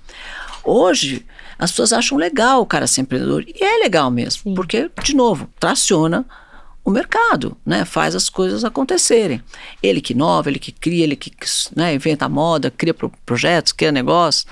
[0.63, 1.25] Hoje,
[1.57, 3.43] as pessoas acham legal o cara ser empreendedor.
[3.47, 4.53] E é legal mesmo, Sim.
[4.55, 6.25] porque, de novo, traciona
[6.85, 7.83] o mercado, né?
[7.83, 9.41] Faz as coisas acontecerem.
[9.81, 11.31] Ele que inova, ele que cria, ele que
[11.75, 14.45] né, inventa moda, cria pro projetos, cria negócios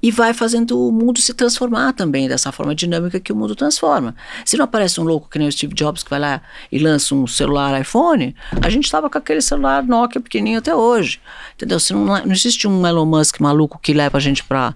[0.00, 4.14] e vai fazendo o mundo se transformar também dessa forma dinâmica que o mundo transforma.
[4.44, 6.40] Se não aparece um louco que nem o Steve Jobs que vai lá
[6.70, 11.20] e lança um celular iPhone, a gente estava com aquele celular Nokia pequenininho até hoje,
[11.56, 11.80] entendeu?
[11.80, 14.72] Se não, não existe um Elon Musk maluco que leva a gente para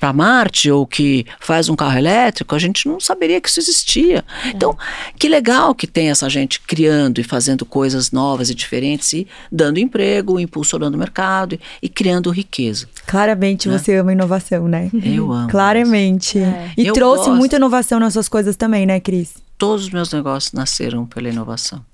[0.00, 4.24] para Marte ou que faz um carro elétrico, a gente não saberia que isso existia.
[4.46, 4.48] É.
[4.48, 4.76] Então,
[5.18, 9.78] que legal que tem essa gente criando e fazendo coisas novas e diferentes e dando
[9.78, 12.88] emprego, impulsionando o mercado e, e criando riqueza.
[13.06, 13.76] Claramente né?
[13.76, 14.90] você ama inovação, né?
[15.04, 15.50] Eu amo.
[15.50, 16.38] Claramente.
[16.38, 16.72] É.
[16.76, 17.36] E Eu trouxe gosto.
[17.36, 19.34] muita inovação nas suas coisas também, né, Cris?
[19.58, 21.84] Todos os meus negócios nasceram pela inovação.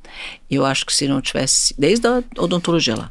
[0.48, 3.10] Eu acho que se não tivesse, desde a odontologia lá,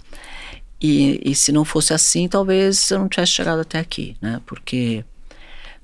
[0.82, 4.42] e, e se não fosse assim, talvez eu não tivesse chegado até aqui, né?
[4.46, 5.04] Porque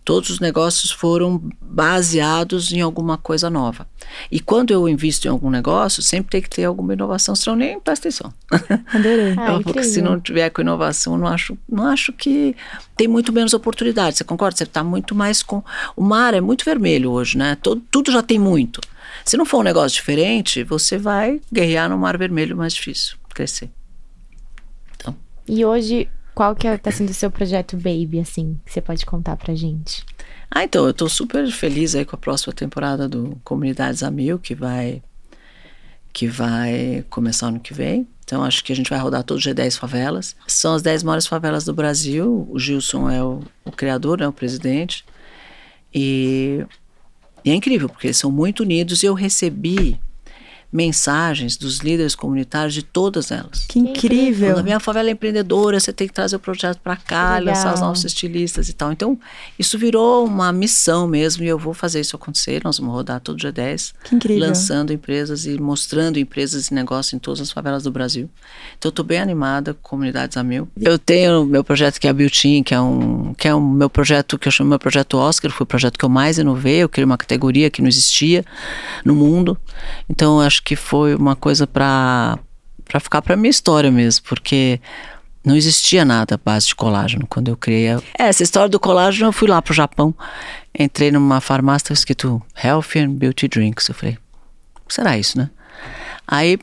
[0.04, 3.88] todos os negócios foram baseados em alguma coisa nova.
[4.32, 7.80] E quando eu invisto em algum negócio, sempre tem que ter alguma inovação, senão nem
[7.80, 8.34] presta atenção.
[8.94, 9.36] Adorei.
[9.38, 12.56] Ah, porque se não tiver com inovação, não acho, não acho que
[12.98, 14.18] tem muito menos oportunidade.
[14.18, 14.58] Você concorda?
[14.58, 15.64] Você está muito mais com.
[15.96, 17.58] O mar é muito vermelho hoje, né?
[17.62, 18.82] Todo, tudo já tem muito.
[19.24, 23.70] Se não for um negócio diferente, você vai guerrear no mar vermelho mais difícil crescer.
[25.48, 29.36] E hoje, qual que é, sendo o seu projeto Baby, assim, que você pode contar
[29.36, 30.04] pra gente?
[30.50, 34.38] Ah, então, eu estou super feliz aí com a próxima temporada do Comunidades a Mil,
[34.38, 35.02] que vai,
[36.12, 38.08] que vai começar ano que vem.
[38.24, 40.36] Então, acho que a gente vai rodar todos os G10 favelas.
[40.48, 42.48] São as 10 maiores favelas do Brasil.
[42.50, 45.04] O Gilson é o, o criador, né, o presidente.
[45.94, 46.66] E,
[47.44, 49.04] e é incrível, porque eles são muito unidos.
[49.04, 50.00] E eu recebi
[50.72, 53.66] mensagens dos líderes comunitários de todas elas.
[53.68, 54.56] Que incrível.
[54.56, 57.82] Na minha favela é empreendedora, você tem que trazer o projeto para cá, lançar os
[57.82, 58.92] nossos estilistas e tal.
[58.92, 59.20] Então,
[59.60, 62.62] isso virou uma missão mesmo e eu vou fazer isso acontecer.
[62.64, 64.48] Nós vamos rodar todo dia 10, Que incrível.
[64.48, 68.30] lançando empresas e mostrando empresas e negócios em todas as favelas do Brasil.
[68.78, 70.70] Então, eu estou bem animada com comunidades a mil.
[70.80, 73.90] Eu tenho meu projeto que é a Beauty, que é um que é um meu
[73.90, 76.90] projeto que eu chamo meu projeto Oscar, foi o projeto que eu mais inovei, eu
[76.90, 78.46] criei uma categoria que não existia
[79.04, 79.58] no mundo.
[80.10, 82.38] Então, eu acho que foi uma coisa para
[82.86, 84.80] para ficar para minha história mesmo, porque
[85.46, 87.90] não existia nada à base de colágeno quando eu criei.
[87.90, 90.14] a- É, essa história do colágeno, eu fui lá pro Japão,
[90.78, 93.88] entrei numa farmácia, escrito Healthy and Beauty Drinks.
[93.88, 94.18] Eu falei,
[94.90, 95.50] será isso, né?
[96.28, 96.60] Aí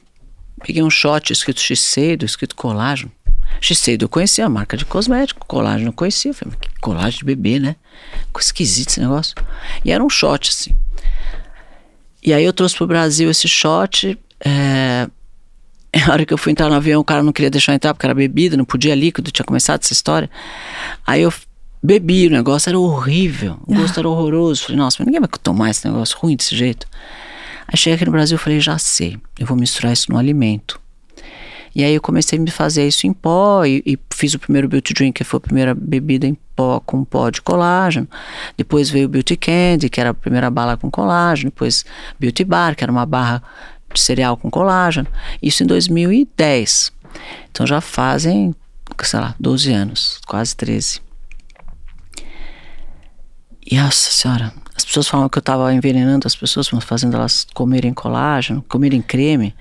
[0.63, 3.11] peguei um shot escrito Shiseido, escrito colágeno.
[3.59, 6.31] Shiseido eu conhecia, a marca de cosmético, colágeno eu conhecia.
[6.33, 7.77] Eu falei, que colágeno de bebê, né?
[8.27, 9.35] Ficou esquisito esse negócio.
[9.83, 10.77] E era um shot, assim.
[12.23, 14.19] E aí eu trouxe pro Brasil esse shot.
[14.45, 15.09] É...
[16.07, 17.95] A hora que eu fui entrar no avião, o cara não queria deixar eu entrar
[17.95, 20.29] porque era bebida, não podia líquido, tinha começado essa história.
[21.07, 21.33] Aí eu
[21.83, 24.65] bebi, o negócio era horrível, o gosto era horroroso.
[24.65, 26.87] Falei, nossa, mas ninguém vai tomar esse negócio ruim desse jeito.
[27.67, 30.81] Aí cheguei aqui no Brasil e falei, já sei, eu vou misturar isso no alimento.
[31.79, 34.67] E aí eu comecei a me fazer isso em pó e, e fiz o primeiro
[34.67, 38.09] Beauty Drink, que foi a primeira bebida em pó com pó de colágeno.
[38.57, 41.53] Depois veio o Beauty Candy, que era a primeira bala com colágeno.
[41.53, 41.85] Depois
[42.19, 43.41] Beauty Bar, que era uma barra
[43.95, 45.07] de cereal com colágeno.
[45.41, 46.91] Isso em 2010.
[47.49, 48.53] Então já fazem,
[49.01, 51.01] sei lá, 12 anos, quase 13.
[53.65, 57.93] E nossa senhora, as pessoas falam que eu estava envenenando as pessoas, fazendo elas comerem
[57.93, 59.53] colágeno, comerem creme.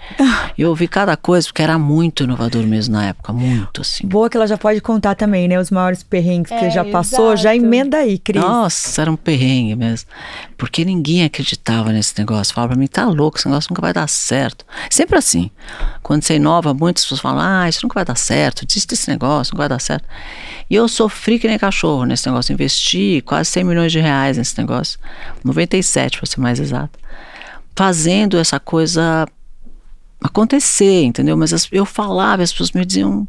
[0.56, 4.08] E eu ouvi cada coisa, porque era muito inovador mesmo na época, muito assim.
[4.08, 5.60] Boa que ela já pode contar também, né?
[5.60, 7.36] Os maiores perrengues que É, já passou.
[7.36, 7.66] Já exato.
[7.68, 8.42] emenda aí, Cris.
[8.42, 10.08] Nossa, era um perrengue mesmo.
[10.56, 12.54] Porque ninguém acreditava nesse negócio.
[12.54, 14.66] Falava pra mim, tá louco, esse negócio nunca vai dar certo.
[14.90, 15.50] Sempre assim.
[16.04, 19.54] Quando você inova, muitas pessoas falam, ah, isso nunca vai dar certo, desiste desse negócio,
[19.54, 20.06] não vai dar certo.
[20.70, 22.54] E eu sofri que nem cachorro nesse negócio.
[22.54, 25.00] Investi quase 100 milhões de reais nesse negócio.
[25.44, 26.98] 97, para ser mais exato.
[27.76, 29.28] Fazendo essa coisa
[30.22, 31.38] acontecer, entendeu?
[31.38, 33.26] Mas as- eu falava, as pessoas me diziam,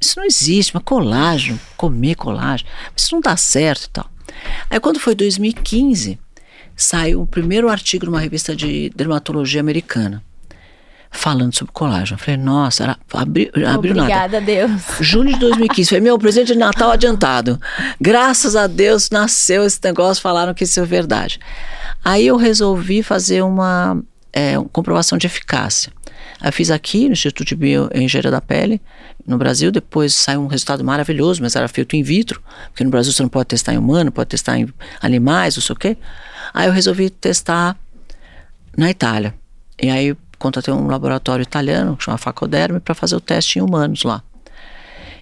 [0.00, 4.10] isso não existe, mas colágeno, comer colágeno, isso não dá certo e tal.
[4.68, 6.18] Aí quando foi 2015,
[6.76, 10.22] saiu o primeiro artigo numa revista de dermatologia americana,
[11.14, 12.18] falando sobre colágeno.
[12.18, 14.02] Falei, nossa, era, abri, abriu nada.
[14.02, 14.70] Obrigada, Deus.
[15.00, 15.88] Julho de 2015.
[15.88, 17.58] Foi meu presente de Natal adiantado.
[18.00, 21.38] Graças a Deus nasceu esse negócio, falaram que isso é verdade.
[22.04, 24.02] Aí eu resolvi fazer uma,
[24.32, 25.92] é, uma comprovação de eficácia.
[26.44, 28.82] Eu fiz aqui no Instituto de Bioengenharia da Pele,
[29.26, 29.70] no Brasil.
[29.70, 33.30] Depois saiu um resultado maravilhoso, mas era feito in vitro, porque no Brasil você não
[33.30, 34.68] pode testar em humano, pode testar em
[35.00, 35.96] animais, não sei o quê.
[36.52, 37.76] Aí eu resolvi testar
[38.76, 39.32] na Itália.
[39.80, 40.14] E aí
[40.44, 44.22] contratei um laboratório italiano, que chama Facoderme, para fazer o teste em humanos lá.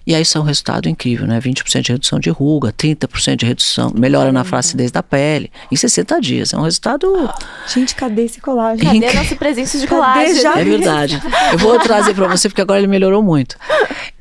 [0.05, 1.39] E aí saiu um resultado incrível, né?
[1.39, 6.19] 20% de redução de ruga, 30% de redução, melhora na flacidez da pele, em 60
[6.19, 6.51] dias.
[6.53, 7.07] É um resultado.
[7.73, 8.99] Gente, cadê esse colágeno?
[8.99, 10.45] Cadê nosso presença de colágeno?
[10.45, 11.21] É verdade.
[11.53, 13.55] Eu vou trazer para você, porque agora ele melhorou muito.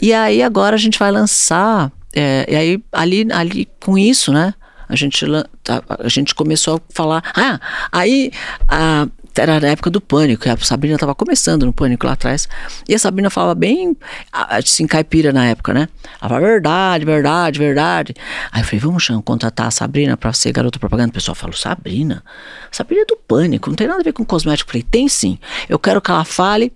[0.00, 1.90] E aí agora a gente vai lançar.
[2.14, 4.54] é, e aí, ali, ali com isso, né?
[4.88, 5.26] A gente,
[5.64, 7.24] tá- a gente começou a falar.
[7.34, 7.58] Ah,
[7.90, 8.30] aí.
[8.68, 12.48] A, era na época do pânico, a Sabrina estava começando no pânico lá atrás.
[12.88, 13.96] E a Sabrina falava bem,
[14.32, 15.88] assim, caipira na época, né?
[16.20, 18.14] Ela falava verdade, verdade, verdade.
[18.50, 21.10] Aí eu falei, vamos cham- contratar a Sabrina para ser garota propaganda.
[21.10, 22.22] O pessoal falou, Sabrina?
[22.70, 24.68] Sabrina é do pânico, não tem nada a ver com cosmético.
[24.68, 25.38] Eu falei, tem sim.
[25.68, 26.72] Eu quero que ela fale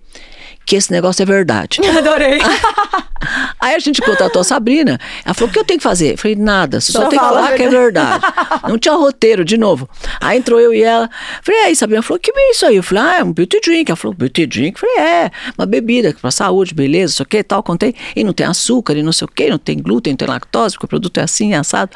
[0.67, 1.79] que esse negócio é verdade.
[1.97, 2.39] Adorei.
[3.59, 4.99] Aí a gente contratou a Sabrina.
[5.25, 6.13] Ela falou: o que eu tenho que fazer?
[6.13, 8.23] Eu falei: nada, você só, Só tem que falar que é verdade.
[8.67, 9.89] Não tinha roteiro, de novo.
[10.21, 11.09] Aí entrou eu e ela.
[11.41, 12.75] Falei: e aí, Sabrina falou: que é isso aí?
[12.75, 13.89] Eu falei: ah, é um beauty drink.
[13.89, 14.81] Ela falou: beauty drink?
[14.81, 17.63] Eu falei: é, uma bebida pra saúde, beleza, não sei o que tal.
[17.63, 17.95] Contei.
[18.15, 20.75] E não tem açúcar, e não sei o que, não tem glúten, não tem lactose,
[20.75, 21.91] porque o produto é assim, é assado.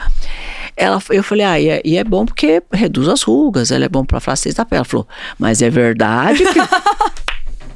[0.77, 3.89] Ela, eu falei: ah, e é, e é bom porque reduz as rugas, ela é
[3.89, 4.77] bom pra flacidez da pele.
[4.79, 5.07] Ela falou:
[5.37, 6.59] mas é verdade que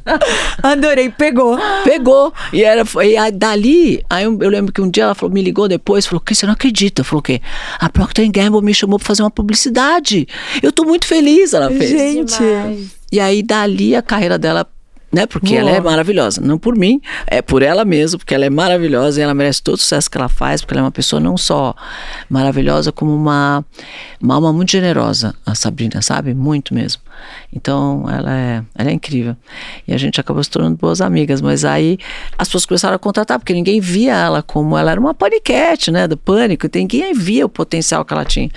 [0.61, 1.57] Adorei, pegou.
[1.83, 2.33] Pegou.
[2.53, 5.41] E era e aí, dali, aí eu, eu lembro que um dia ela falou, me
[5.41, 7.03] ligou depois, falou, que você não acredita?
[7.03, 7.41] Falou o quê?
[7.79, 10.27] A Procter Gamble me chamou para fazer uma publicidade.
[10.61, 11.89] Eu tô muito feliz, ela fez.
[11.89, 12.37] Gente.
[12.37, 12.95] Demais.
[13.11, 14.67] E aí dali a carreira dela,
[15.11, 15.25] né?
[15.25, 15.91] Porque ela é Boa.
[15.91, 16.41] maravilhosa.
[16.41, 19.75] Não por mim, é por ela mesma, porque ela é maravilhosa e ela merece todo
[19.75, 21.73] o sucesso que ela faz, porque ela é uma pessoa não só
[22.29, 23.63] maravilhosa, como uma,
[24.21, 26.33] uma alma muito generosa, a Sabrina, sabe?
[26.33, 27.01] Muito mesmo.
[27.53, 29.35] Então, ela é, ela é incrível.
[29.87, 31.97] E a gente acabou se tornando boas amigas, mas aí
[32.37, 36.07] as pessoas começaram a contratar, porque ninguém via ela como ela era uma paniquete, né,
[36.07, 38.49] do pânico, ninguém via o potencial que ela tinha.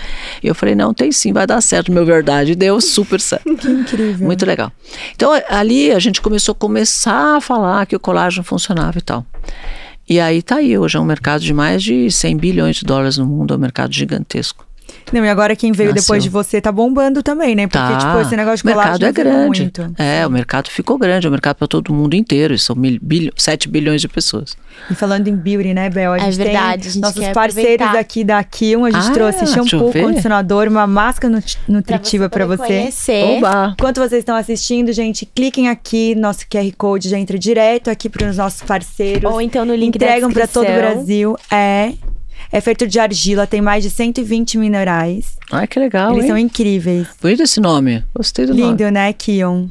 [0.42, 3.48] E eu falei, não, tem sim, vai dar certo, meu verdade, deu super certo.
[3.58, 4.26] Que incrível.
[4.26, 4.70] Muito legal.
[5.14, 9.26] Então, ali a gente começou a começar a falar que o colágeno funcionava e tal.
[10.08, 13.18] E aí tá aí, hoje é um mercado de mais de 100 bilhões de dólares
[13.18, 14.67] no mundo, é um mercado gigantesco.
[15.12, 16.02] Não, e agora quem veio Nasceu.
[16.02, 17.66] depois de você tá bombando também, né?
[17.66, 17.98] Porque, Tá.
[17.98, 19.62] tipo, esse negócio de o mercado é grande.
[19.62, 19.94] Muito.
[19.98, 22.98] É, o mercado ficou grande, é um mercado para todo mundo inteiro, e são mil,
[23.00, 24.56] bilho, 7 bilhões de pessoas.
[24.90, 26.12] E falando em beauty, né, Bel?
[26.12, 27.98] A É gente verdade, tem a gente nossos quer parceiros aproveitar.
[28.00, 28.84] aqui da Kion.
[28.84, 32.66] A gente Ah, trouxe shampoo, condicionador, uma máscara nut- nutritiva pra poder você.
[32.66, 33.24] conhecer.
[33.38, 33.74] Oba!
[33.78, 38.28] Enquanto vocês estão assistindo, gente, cliquem aqui, nosso QR Code já entra direto aqui para
[38.28, 39.30] os nossos parceiros.
[39.30, 40.72] Ou então no link Entregam da para todo o.
[40.72, 41.36] Brasil.
[41.50, 41.92] É.
[42.50, 45.36] É feito de argila, tem mais de 120 minerais.
[45.52, 46.28] Ai, que legal, Eles hein?
[46.30, 47.06] são incríveis.
[47.20, 48.62] Bonito esse nome, gostei do nome.
[48.70, 49.66] Lindo, né, Kion?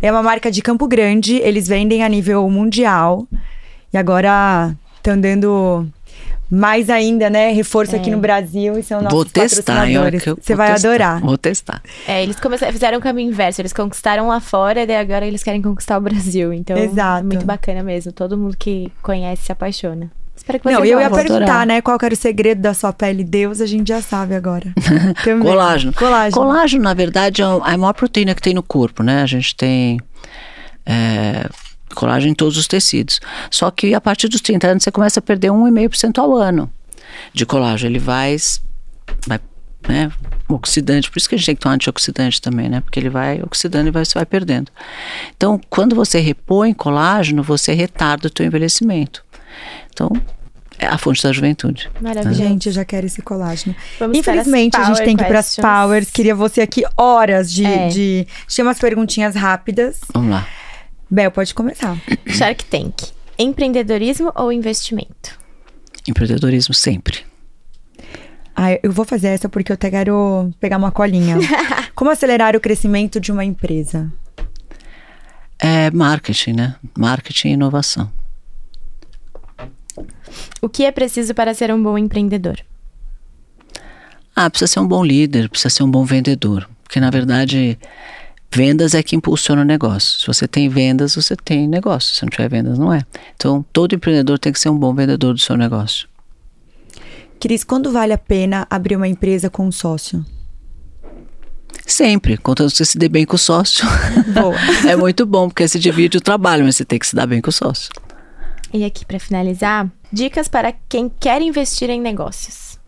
[0.00, 3.26] É uma marca de Campo Grande, eles vendem a nível mundial.
[3.92, 5.86] E agora estão dando
[6.50, 7.50] mais ainda, né?
[7.52, 9.98] Reforço aqui no Brasil e são nossos Vou testar, hein?
[9.98, 10.22] Olha patrocinadores.
[10.22, 10.88] que eu Você vou vai testar.
[10.88, 11.20] adorar.
[11.20, 11.82] Vou testar.
[12.06, 13.60] É, eles começaram, fizeram o caminho inverso.
[13.60, 16.52] Eles conquistaram lá fora e agora eles querem conquistar o Brasil.
[16.52, 17.20] Então, Exato.
[17.20, 18.12] é muito bacana mesmo.
[18.12, 20.10] Todo mundo que conhece se apaixona.
[20.34, 21.66] Espero que Não, vocês e eu ia perguntar, adorar.
[21.66, 21.80] né?
[21.82, 23.22] Qual era o segredo da sua pele?
[23.22, 24.72] Deus, a gente já sabe agora.
[25.42, 25.92] Colágeno.
[25.92, 26.42] Colágeno.
[26.42, 29.22] Colágeno, na verdade, é a maior proteína que tem no corpo, né?
[29.22, 30.00] A gente tem
[30.84, 31.48] é,
[31.94, 33.20] colágeno em todos os tecidos.
[33.50, 36.70] Só que a partir dos 30 anos você começa a perder 1,5% ao ano
[37.32, 37.92] de colágeno.
[37.92, 38.36] Ele vai,
[39.26, 39.38] vai
[39.88, 40.10] né,
[40.48, 42.80] oxidante, por isso que a gente tem que tomar antioxidante também, né?
[42.80, 44.70] Porque ele vai oxidando e vai, você vai perdendo.
[45.36, 49.24] Então, quando você repõe colágeno, você retarda o teu envelhecimento.
[49.92, 50.10] Então,
[50.78, 51.88] é a fonte da juventude.
[52.00, 52.42] Maravilhoso.
[52.42, 53.74] Gente, eu já quero esse colágeno.
[53.98, 56.10] Vamos Infelizmente, a gente tem que ir para as powers.
[56.10, 57.64] Queria você aqui horas de.
[57.64, 57.88] É.
[57.88, 58.26] de...
[58.48, 60.00] Tinha umas perguntinhas rápidas.
[60.12, 60.46] Vamos lá.
[61.08, 61.96] Bel, pode começar.
[62.26, 62.94] Shark Tank.
[63.38, 65.38] Empreendedorismo ou investimento?
[66.08, 67.20] Empreendedorismo sempre.
[68.56, 71.36] Ah, eu vou fazer essa porque eu até quero pegar uma colinha.
[71.94, 74.12] Como acelerar o crescimento de uma empresa?
[75.58, 76.74] É marketing, né?
[76.98, 78.10] Marketing e inovação.
[80.60, 82.58] O que é preciso para ser um bom empreendedor?
[84.34, 86.68] Ah, precisa ser um bom líder, precisa ser um bom vendedor.
[86.82, 87.78] Porque, na verdade,
[88.50, 90.20] vendas é que impulsiona o negócio.
[90.20, 92.14] Se você tem vendas, você tem negócio.
[92.14, 93.02] Se não tiver vendas, não é.
[93.34, 96.08] Então, todo empreendedor tem que ser um bom vendedor do seu negócio.
[97.38, 100.24] Cris, quando vale a pena abrir uma empresa com um sócio?
[101.86, 103.84] Sempre, contanto que você se dê bem com o sócio.
[104.32, 104.54] Boa.
[104.88, 107.40] é muito bom, porque você divide o trabalho, mas você tem que se dar bem
[107.40, 107.90] com o sócio.
[108.72, 112.78] E aqui, para finalizar, dicas para quem quer investir em negócios.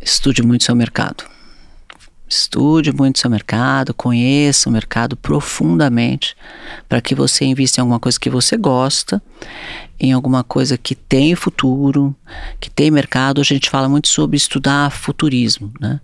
[0.00, 1.24] Estude muito seu mercado.
[2.28, 6.34] Estude muito seu mercado, conheça o mercado profundamente,
[6.88, 9.22] para que você invista em alguma coisa que você gosta,
[10.00, 12.16] em alguma coisa que tem futuro,
[12.58, 13.40] que tem mercado.
[13.40, 16.00] A gente fala muito sobre estudar futurismo, né?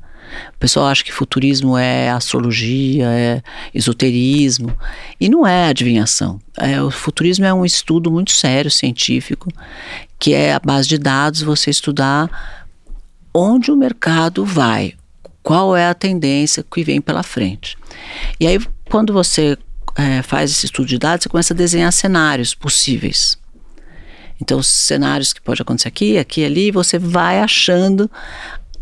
[0.55, 3.43] O pessoal acha que futurismo é astrologia, é
[3.75, 4.77] esoterismo,
[5.21, 6.41] e não é adivinhação.
[6.59, 9.49] É, o futurismo é um estudo muito sério, científico,
[10.19, 12.31] que é a base de dados, você estudar
[13.35, 14.95] onde o mercado vai,
[15.43, 17.77] qual é a tendência que vem pela frente.
[18.39, 18.61] E aí,
[18.91, 19.57] quando você
[19.97, 23.39] é, faz esse estudo de dados, você começa a desenhar cenários possíveis.
[24.41, 28.11] Então, cenários que pode acontecer aqui, aqui, ali, você vai achando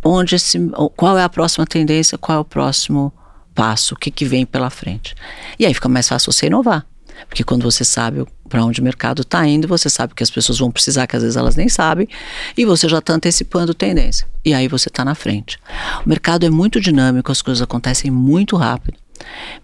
[0.05, 0.59] onde esse,
[0.97, 3.13] qual é a próxima tendência, qual é o próximo
[3.55, 5.15] passo, o que, que vem pela frente.
[5.59, 6.87] E aí fica mais fácil você inovar.
[7.29, 10.59] Porque quando você sabe para onde o mercado está indo, você sabe que as pessoas
[10.59, 12.09] vão precisar, que às vezes elas nem sabem,
[12.57, 14.27] e você já está antecipando tendência.
[14.45, 15.59] E aí você está na frente.
[16.05, 18.99] O mercado é muito dinâmico, as coisas acontecem muito rápido.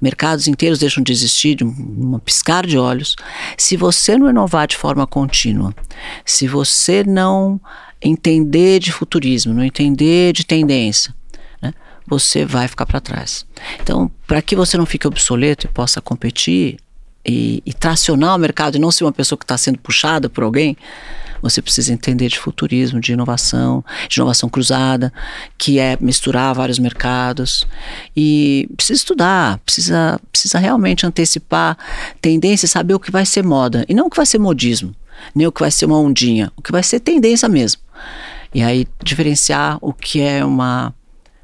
[0.01, 3.17] Mercados inteiros deixam de existir de um piscar de olhos.
[3.57, 5.75] Se você não inovar de forma contínua,
[6.25, 7.59] se você não
[8.01, 11.15] entender de futurismo, não entender de tendência,
[11.61, 11.73] né,
[12.07, 13.47] você vai ficar para trás.
[13.81, 16.79] Então, para que você não fique obsoleto e possa competir
[17.25, 20.45] e, e tracionar o mercado e não ser uma pessoa que está sendo puxada por
[20.45, 20.77] alguém,
[21.43, 25.13] você precisa entender de futurismo, de inovação, de inovação cruzada,
[25.59, 27.67] que é misturar vários mercados.
[28.17, 31.77] E precisa estudar, precisa, precisa realmente antecipar
[32.21, 33.85] tendência, saber o que vai ser moda.
[33.89, 34.95] E não o que vai ser modismo,
[35.35, 37.81] nem o que vai ser uma ondinha, o que vai ser tendência mesmo.
[38.55, 40.95] E aí diferenciar o que é uma,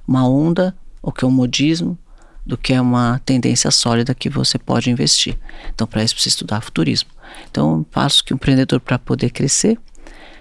[0.07, 1.98] uma onda, o que é um modismo,
[2.44, 5.38] do que é uma tendência sólida que você pode investir.
[5.74, 7.11] Então, para isso, precisa estudar futurismo.
[7.50, 9.78] Então, passo que o empreendedor, para poder crescer,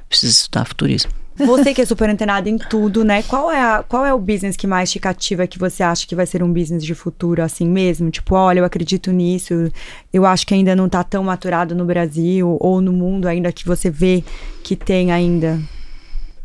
[0.10, 1.12] precisa estudar futurismo.
[1.36, 3.24] Você que é super antenada em tudo, né?
[3.24, 6.16] Qual é, a, qual é o business que mais te cativa que você acha que
[6.16, 8.12] vai ser um business de futuro, assim mesmo?
[8.12, 9.72] Tipo, olha, eu acredito nisso,
[10.14, 13.66] eu acho que ainda não tá tão maturado no Brasil ou no mundo ainda que
[13.66, 14.24] você vê
[14.64, 15.60] que tem ainda.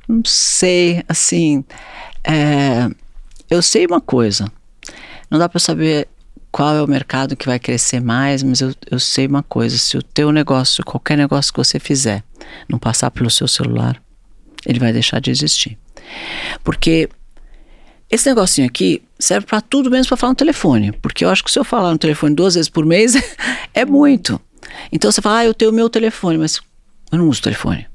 [0.08, 1.64] Não sei, assim,
[2.24, 2.88] é,
[3.50, 4.50] eu sei uma coisa.
[5.30, 6.08] Não dá para saber
[6.50, 9.96] qual é o mercado que vai crescer mais, mas eu, eu sei uma coisa: se
[9.96, 12.22] o teu negócio, qualquer negócio que você fizer,
[12.68, 14.00] não passar pelo seu celular,
[14.64, 15.78] ele vai deixar de existir.
[16.62, 17.08] Porque
[18.10, 20.92] esse negocinho aqui serve para tudo menos para falar no telefone.
[20.92, 23.14] Porque eu acho que se eu falar no telefone duas vezes por mês,
[23.74, 24.40] é muito.
[24.92, 26.60] Então você fala, ah, eu tenho o meu telefone, mas
[27.10, 27.86] eu não uso telefone.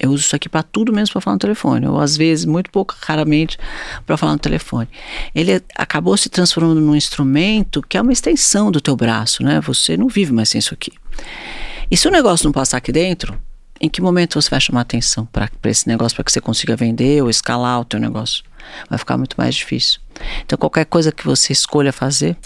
[0.00, 2.70] Eu uso isso aqui para tudo menos para falar no telefone, ou às vezes, muito
[2.70, 3.58] pouco, raramente,
[4.06, 4.88] para falar no telefone.
[5.34, 9.60] Ele acabou se transformando num instrumento que é uma extensão do teu braço, né?
[9.60, 10.92] Você não vive mais sem isso aqui.
[11.90, 13.38] E se o negócio não passar aqui dentro,
[13.78, 17.22] em que momento você vai chamar atenção para esse negócio, para que você consiga vender
[17.22, 18.42] ou escalar o teu negócio?
[18.88, 20.00] Vai ficar muito mais difícil.
[20.44, 22.36] Então, qualquer coisa que você escolha fazer,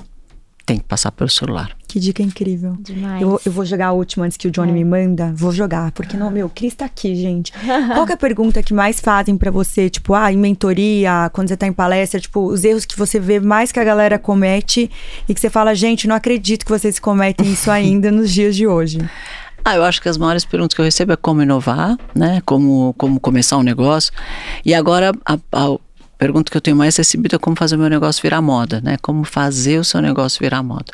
[0.66, 1.70] tem que passar pelo celular.
[1.86, 2.76] Que dica incrível.
[2.80, 3.20] Demais.
[3.22, 4.74] Eu, eu vou jogar a última antes que o Johnny É.
[4.74, 5.32] me manda.
[5.34, 7.52] Vou jogar, porque não, meu, Cris tá aqui, gente.
[7.94, 11.48] Qual que é a pergunta que mais fazem pra você, tipo, ah, em mentoria, quando
[11.48, 14.90] você tá em palestra, tipo, os erros que você vê mais que a galera comete
[15.28, 18.66] e que você fala, gente, não acredito que vocês cometem isso ainda nos dias de
[18.66, 18.98] hoje.
[19.64, 22.42] Ah, eu acho que as maiores perguntas que eu recebo é como inovar, né?
[22.44, 24.12] Como, como começar um negócio.
[24.64, 25.78] E agora a, a
[26.16, 28.96] pergunta que eu tenho mais recebida é como fazer o meu negócio virar moda, né?
[29.02, 30.92] Como fazer o seu negócio virar moda.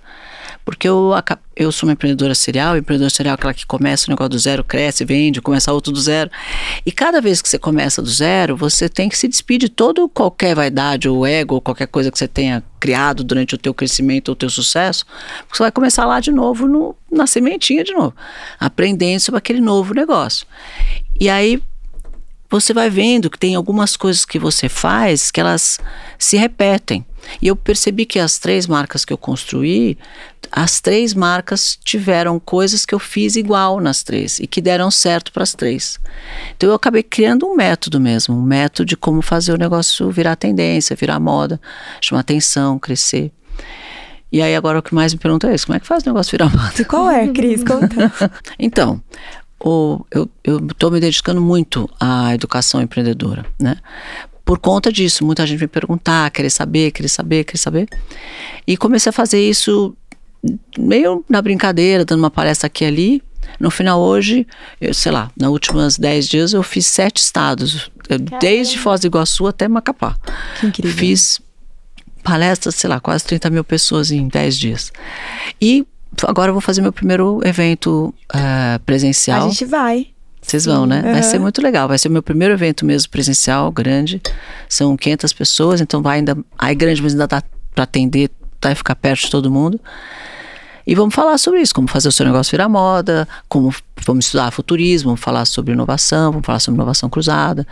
[0.64, 1.12] Porque eu,
[1.56, 4.64] eu sou uma empreendedora serial, empreendedora serial é aquela que começa o negócio do zero,
[4.64, 6.30] cresce, vende, começa outro do zero.
[6.84, 10.08] E cada vez que você começa do zero, você tem que se despedir de todo
[10.08, 14.28] qualquer vaidade ou ego ou qualquer coisa que você tenha criado durante o teu crescimento
[14.28, 15.04] ou o teu sucesso,
[15.40, 18.14] porque você vai começar lá de novo no, na sementinha de novo,
[18.58, 20.46] aprendendo sobre aquele novo negócio.
[21.20, 21.62] E aí
[22.50, 25.78] você vai vendo que tem algumas coisas que você faz que elas
[26.18, 27.06] se repetem.
[27.40, 29.96] E eu percebi que as três marcas que eu construí,
[30.50, 35.30] as três marcas tiveram coisas que eu fiz igual nas três e que deram certo
[35.32, 36.00] para as três.
[36.56, 40.34] Então eu acabei criando um método mesmo, um método de como fazer o negócio virar
[40.34, 41.60] tendência, virar moda,
[42.00, 43.30] chamar atenção, crescer.
[44.32, 46.06] E aí agora o que mais me pergunta é isso, como é que faz o
[46.06, 46.84] negócio virar moda?
[46.84, 47.62] Qual é, Cris?
[47.62, 48.12] Conta.
[48.58, 49.00] Então,
[49.62, 50.28] o, eu
[50.70, 53.76] estou me dedicando muito à educação empreendedora, né?
[54.44, 57.88] Por conta disso, muita gente me perguntar, querer saber, querer saber, querer saber.
[58.66, 59.94] E comecei a fazer isso
[60.78, 63.22] meio na brincadeira, dando uma palestra aqui e ali.
[63.58, 64.46] No final, hoje,
[64.80, 69.06] eu sei lá, nos últimos 10 dias eu fiz sete estados, eu- desde Foz do
[69.06, 70.16] Iguaçu até Macapá.
[70.60, 70.96] Que incrível.
[70.96, 71.40] Fiz
[72.22, 74.92] palestras, sei lá, quase 30 mil pessoas em 10 dias.
[75.60, 75.86] E
[76.24, 79.46] agora eu vou fazer meu primeiro evento eh, presencial.
[79.46, 80.08] A gente vai.
[80.42, 81.02] Vocês vão, né?
[81.02, 81.22] Vai Aham.
[81.22, 81.86] ser muito legal.
[81.86, 84.20] Vai ser o meu primeiro evento mesmo presencial, grande.
[84.68, 86.36] São 500 pessoas, então vai ainda.
[86.58, 87.42] Aí grande, mas ainda dá
[87.74, 88.30] para atender,
[88.62, 89.78] vai ficar perto de todo mundo.
[90.86, 93.72] E vamos falar sobre isso, como fazer o seu negócio virar moda, como
[94.04, 97.66] vamos estudar futurismo, vamos falar sobre inovação, vamos falar sobre inovação cruzada.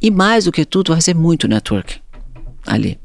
[0.00, 1.98] E mais do que tudo, vai ser muito networking
[2.66, 2.98] ali.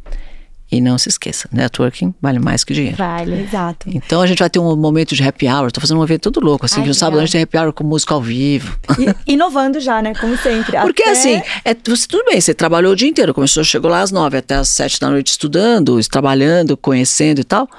[0.71, 2.97] E não se esqueça, networking vale mais que dinheiro.
[2.97, 3.43] Vale.
[3.43, 3.87] Exato.
[3.87, 5.71] Então a gente vai ter um momento de happy hour.
[5.71, 7.57] Tô fazendo um evento todo louco, assim, Ai, que no que sábado gente tem happy
[7.57, 8.77] hour com música ao vivo.
[8.99, 10.13] E, inovando já, né?
[10.15, 10.77] Como sempre.
[10.79, 14.01] Porque Até- assim, é, você, tudo bem, você trabalhou o dia inteiro, começou, chegou lá
[14.01, 17.69] às nove até às sete da noite estudando, trabalhando, conhecendo e tal.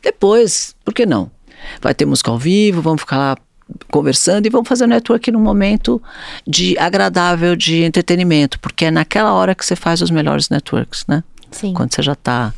[0.00, 1.30] Depois, por que não?
[1.82, 3.36] Vai ter música ao vivo, vamos ficar lá
[3.90, 6.00] conversando e vamos fazer network num momento
[6.46, 11.24] de agradável de entretenimento, porque é naquela hora que você faz os melhores networks, né?
[11.50, 11.72] Sim.
[11.74, 12.52] Quando você já está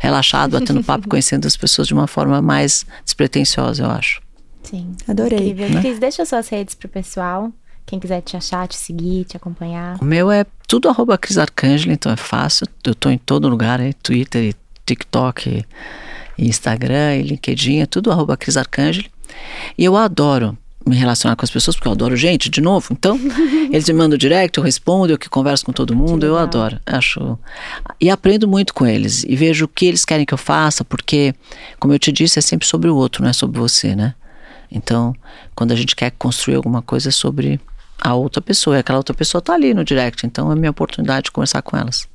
[0.00, 4.20] relaxado, batendo papo, conhecendo as pessoas de uma forma mais despretensiosa, eu acho.
[4.62, 4.92] Sim.
[5.06, 5.50] Adorei.
[5.50, 5.80] Incrível.
[5.80, 7.52] Cris, deixa suas redes pro pessoal.
[7.84, 9.96] Quem quiser te achar, te seguir, te acompanhar.
[10.00, 12.66] O meu é tudo arroba Cris Arcangeli, então é fácil.
[12.82, 15.64] Eu tô em todo lugar, aí, Twitter, e TikTok,
[16.36, 19.08] e, Instagram, e LinkedIn, é tudo arroba Cris Arcangeli.
[19.78, 22.88] E eu adoro me relacionar com as pessoas, porque eu adoro gente, de novo.
[22.92, 23.18] Então,
[23.70, 26.78] eles me mandam direct, eu respondo, eu que converso com todo mundo, eu adoro.
[26.86, 27.38] Acho.
[28.00, 29.24] E aprendo muito com eles.
[29.24, 31.34] E vejo o que eles querem que eu faça, porque,
[31.80, 34.14] como eu te disse, é sempre sobre o outro, não é sobre você, né?
[34.70, 35.14] Então,
[35.54, 37.60] quando a gente quer construir alguma coisa é sobre
[38.00, 41.24] a outra pessoa, e aquela outra pessoa tá ali no direct, então é minha oportunidade
[41.24, 42.08] de conversar com elas.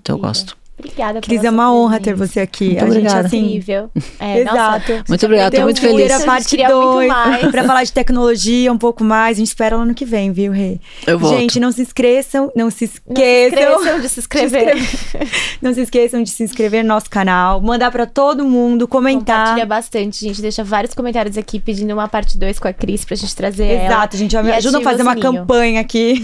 [0.00, 0.59] Então eu gosto.
[0.80, 2.70] Obrigada Cris, é uma honra ter você aqui.
[2.70, 3.26] Muito a gente, obrigada.
[3.26, 3.90] assim, Incrível.
[4.20, 5.04] É, nossa, Exato.
[5.08, 6.10] Muito obrigada, tô Deu muito feliz.
[6.10, 7.50] a gente parte queria muito 2 mais.
[7.50, 9.36] pra falar de tecnologia um pouco mais.
[9.36, 10.78] A gente espera lá no que vem, viu, Rê?
[11.06, 11.38] Eu volto.
[11.38, 13.72] Gente, não se esqueçam, não se Não se esqueçam.
[13.80, 14.76] esqueçam de se inscrever.
[15.62, 19.38] Não se esqueçam de se inscrever no nosso canal, mandar pra todo mundo, comentar.
[19.40, 20.40] Compartilha bastante, gente.
[20.40, 23.84] Deixa vários comentários aqui pedindo uma parte 2 com a Cris pra gente trazer ela.
[23.86, 24.36] Exato, gente.
[24.38, 26.22] Me ajuda a fazer uma campanha aqui.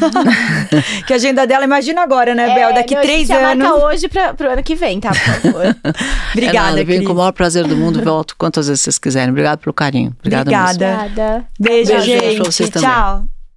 [1.06, 2.70] que a agenda dela, imagina agora, né, Bel?
[2.70, 3.68] É, Daqui não, três a gente já anos.
[3.68, 5.10] marca hoje pra, pro ano que vem, tá?
[5.10, 5.76] Por favor.
[6.32, 9.30] Obrigada, é nada, venho com o maior prazer do mundo, volto quantas vezes vocês quiserem.
[9.30, 10.14] Obrigado pelo carinho.
[10.18, 10.64] Obrigada mesmo.
[10.64, 11.04] Obrigada.
[11.04, 11.46] Obrigada.
[11.58, 12.36] Beijo, Beijo gente.
[12.36, 12.88] pra vocês também.
[12.88, 13.35] Tchau.